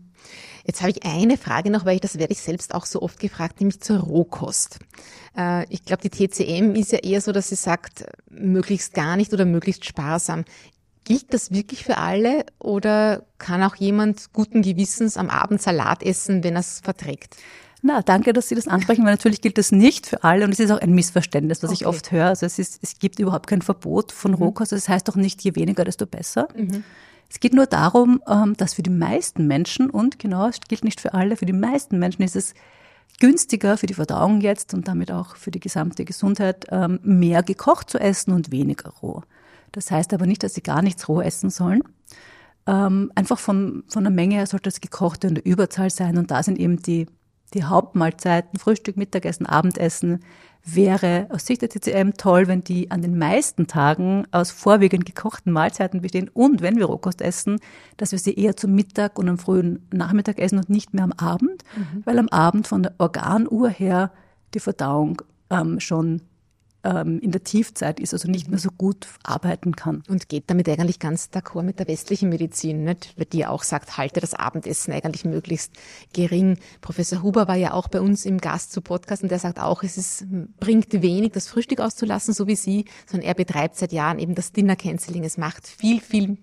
[0.66, 3.18] Jetzt habe ich eine Frage noch, weil ich, das werde ich selbst auch so oft
[3.18, 4.78] gefragt, nämlich zur Rohkost.
[5.36, 9.32] Äh, ich glaube, die TCM ist ja eher so, dass sie sagt, möglichst gar nicht
[9.32, 10.44] oder möglichst sparsam.
[11.04, 16.44] Gilt das wirklich für alle oder kann auch jemand guten Gewissens am Abend Salat essen,
[16.44, 17.36] wenn er es verträgt?
[17.82, 20.60] Na, danke, dass Sie das ansprechen, weil natürlich gilt das nicht für alle und es
[20.60, 21.78] ist auch ein Missverständnis, was okay.
[21.80, 22.26] ich oft höre.
[22.26, 24.38] Also es, ist, es gibt überhaupt kein Verbot von mhm.
[24.38, 24.72] Rohkost.
[24.72, 26.48] Das heißt doch nicht, je weniger, desto besser.
[26.54, 26.84] Mhm.
[27.30, 31.00] Es geht nur darum, ähm, dass für die meisten Menschen, und genau, es gilt nicht
[31.00, 32.54] für alle, für die meisten Menschen ist es
[33.20, 37.88] günstiger für die Verdauung jetzt und damit auch für die gesamte Gesundheit, ähm, mehr gekocht
[37.88, 39.22] zu essen und weniger roh.
[39.72, 41.82] Das heißt aber nicht, dass sie gar nichts roh essen sollen.
[42.66, 46.30] Ähm, einfach von, von der Menge her sollte das Gekochte in der Überzahl sein und
[46.30, 47.06] da sind eben die,
[47.54, 50.20] die Hauptmahlzeiten, Frühstück, Mittagessen, Abendessen,
[50.64, 55.52] wäre aus Sicht der TCM toll, wenn die an den meisten Tagen aus vorwiegend gekochten
[55.52, 57.60] Mahlzeiten bestehen und wenn wir Rohkost essen,
[57.96, 61.12] dass wir sie eher zum Mittag und am frühen Nachmittag essen und nicht mehr am
[61.12, 62.02] Abend, mhm.
[62.04, 64.12] weil am Abend von der Organuhr her
[64.52, 66.22] die Verdauung ähm, schon
[66.82, 70.02] in der Tiefzeit ist, also nicht mehr so gut arbeiten kann.
[70.08, 73.12] Und geht damit eigentlich ganz d'accord mit der westlichen Medizin, nicht?
[73.18, 75.74] Weil die auch sagt, halte das Abendessen eigentlich möglichst
[76.14, 76.58] gering.
[76.80, 79.82] Professor Huber war ja auch bei uns im Gast zu Podcast und der sagt auch,
[79.82, 80.26] es ist,
[80.58, 84.52] bringt wenig, das Frühstück auszulassen, so wie Sie, sondern er betreibt seit Jahren eben das
[84.52, 85.24] Dinner Canceling.
[85.24, 86.38] Es macht viel, viel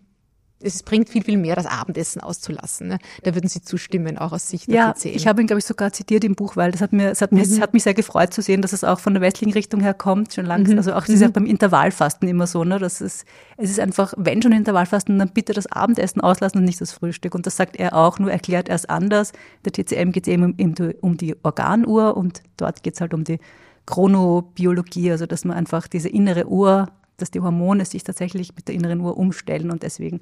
[0.60, 2.88] es bringt viel, viel mehr, das Abendessen auszulassen.
[2.88, 2.98] Ne?
[3.24, 4.96] Da würden Sie zustimmen, auch aus Sicht der ja.
[5.04, 7.32] Ich habe ihn, glaube ich, sogar zitiert im Buch, weil das hat mir, das hat,
[7.32, 7.40] mhm.
[7.40, 9.94] mich, hat mich sehr gefreut zu sehen, dass es auch von der westlichen Richtung her
[9.94, 10.74] kommt, schon langsam.
[10.74, 10.80] Mhm.
[10.80, 11.34] Also auch, das ist ja mhm.
[11.34, 12.80] beim Intervallfasten immer so, ne?
[12.80, 13.26] Das ist,
[13.58, 17.36] es ist einfach, wenn schon Intervallfasten, dann bitte das Abendessen auslassen und nicht das Frühstück.
[17.36, 19.34] Und das sagt er auch, nur erklärt er es anders.
[19.66, 23.40] Der TCM geht eben um, um die Organuhr und dort geht es halt um die
[23.86, 28.76] Chronobiologie, also dass man einfach diese innere Uhr, dass die Hormone sich tatsächlich mit der
[28.76, 30.20] inneren Uhr umstellen und deswegen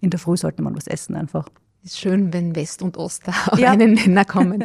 [0.00, 1.48] in der Früh sollte man was essen einfach.
[1.84, 3.70] Ist schön, wenn West und Ost da auf ja.
[3.72, 4.64] einen Nenner kommen.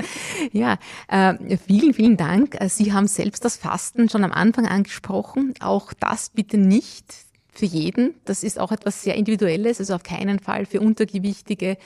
[0.52, 0.78] ja,
[1.08, 2.60] äh, vielen, vielen Dank.
[2.60, 5.54] Äh, Sie haben selbst das Fasten schon am Anfang angesprochen.
[5.60, 7.14] Auch das bitte nicht
[7.54, 8.16] für jeden.
[8.26, 11.78] Das ist auch etwas sehr Individuelles, also auf keinen Fall für Untergewichtige.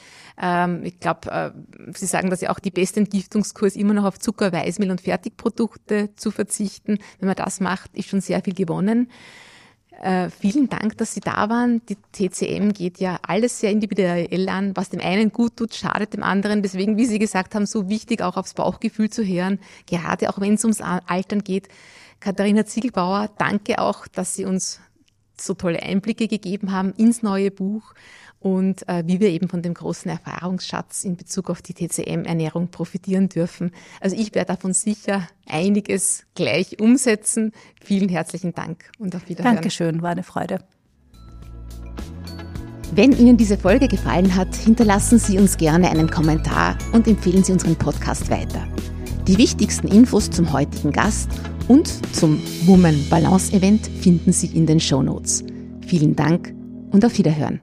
[0.41, 1.51] Ähm, ich glaube, äh,
[1.93, 6.15] Sie sagen, dass ja auch die beste Entgiftungskurs immer noch auf Zucker, Weißmehl und Fertigprodukte
[6.15, 6.99] zu verzichten.
[7.19, 9.09] Wenn man das macht, ist schon sehr viel gewonnen.
[10.01, 11.81] Äh, vielen Dank, dass Sie da waren.
[11.87, 14.75] Die TCM geht ja alles sehr individuell an.
[14.75, 16.61] Was dem einen gut tut, schadet dem anderen.
[16.61, 20.53] Deswegen, wie Sie gesagt haben, so wichtig auch aufs Bauchgefühl zu hören, gerade auch wenn
[20.53, 21.69] es ums Altern geht.
[22.19, 24.79] Katharina Ziegelbauer, danke auch, dass Sie uns
[25.39, 27.93] so tolle Einblicke gegeben haben ins neue Buch
[28.39, 33.29] und äh, wie wir eben von dem großen Erfahrungsschatz in Bezug auf die TCM-Ernährung profitieren
[33.29, 33.71] dürfen.
[33.99, 37.51] Also ich werde davon sicher einiges gleich umsetzen.
[37.83, 39.55] Vielen herzlichen Dank und auf Wiedersehen.
[39.55, 40.59] Dankeschön, war eine Freude.
[42.93, 47.51] Wenn Ihnen diese Folge gefallen hat, hinterlassen Sie uns gerne einen Kommentar und empfehlen Sie
[47.51, 48.65] unseren Podcast weiter.
[49.27, 51.29] Die wichtigsten Infos zum heutigen Gast
[51.67, 55.43] und zum Woman Balance Event finden Sie in den Show Notes.
[55.85, 56.53] Vielen Dank
[56.91, 57.61] und auf Wiederhören.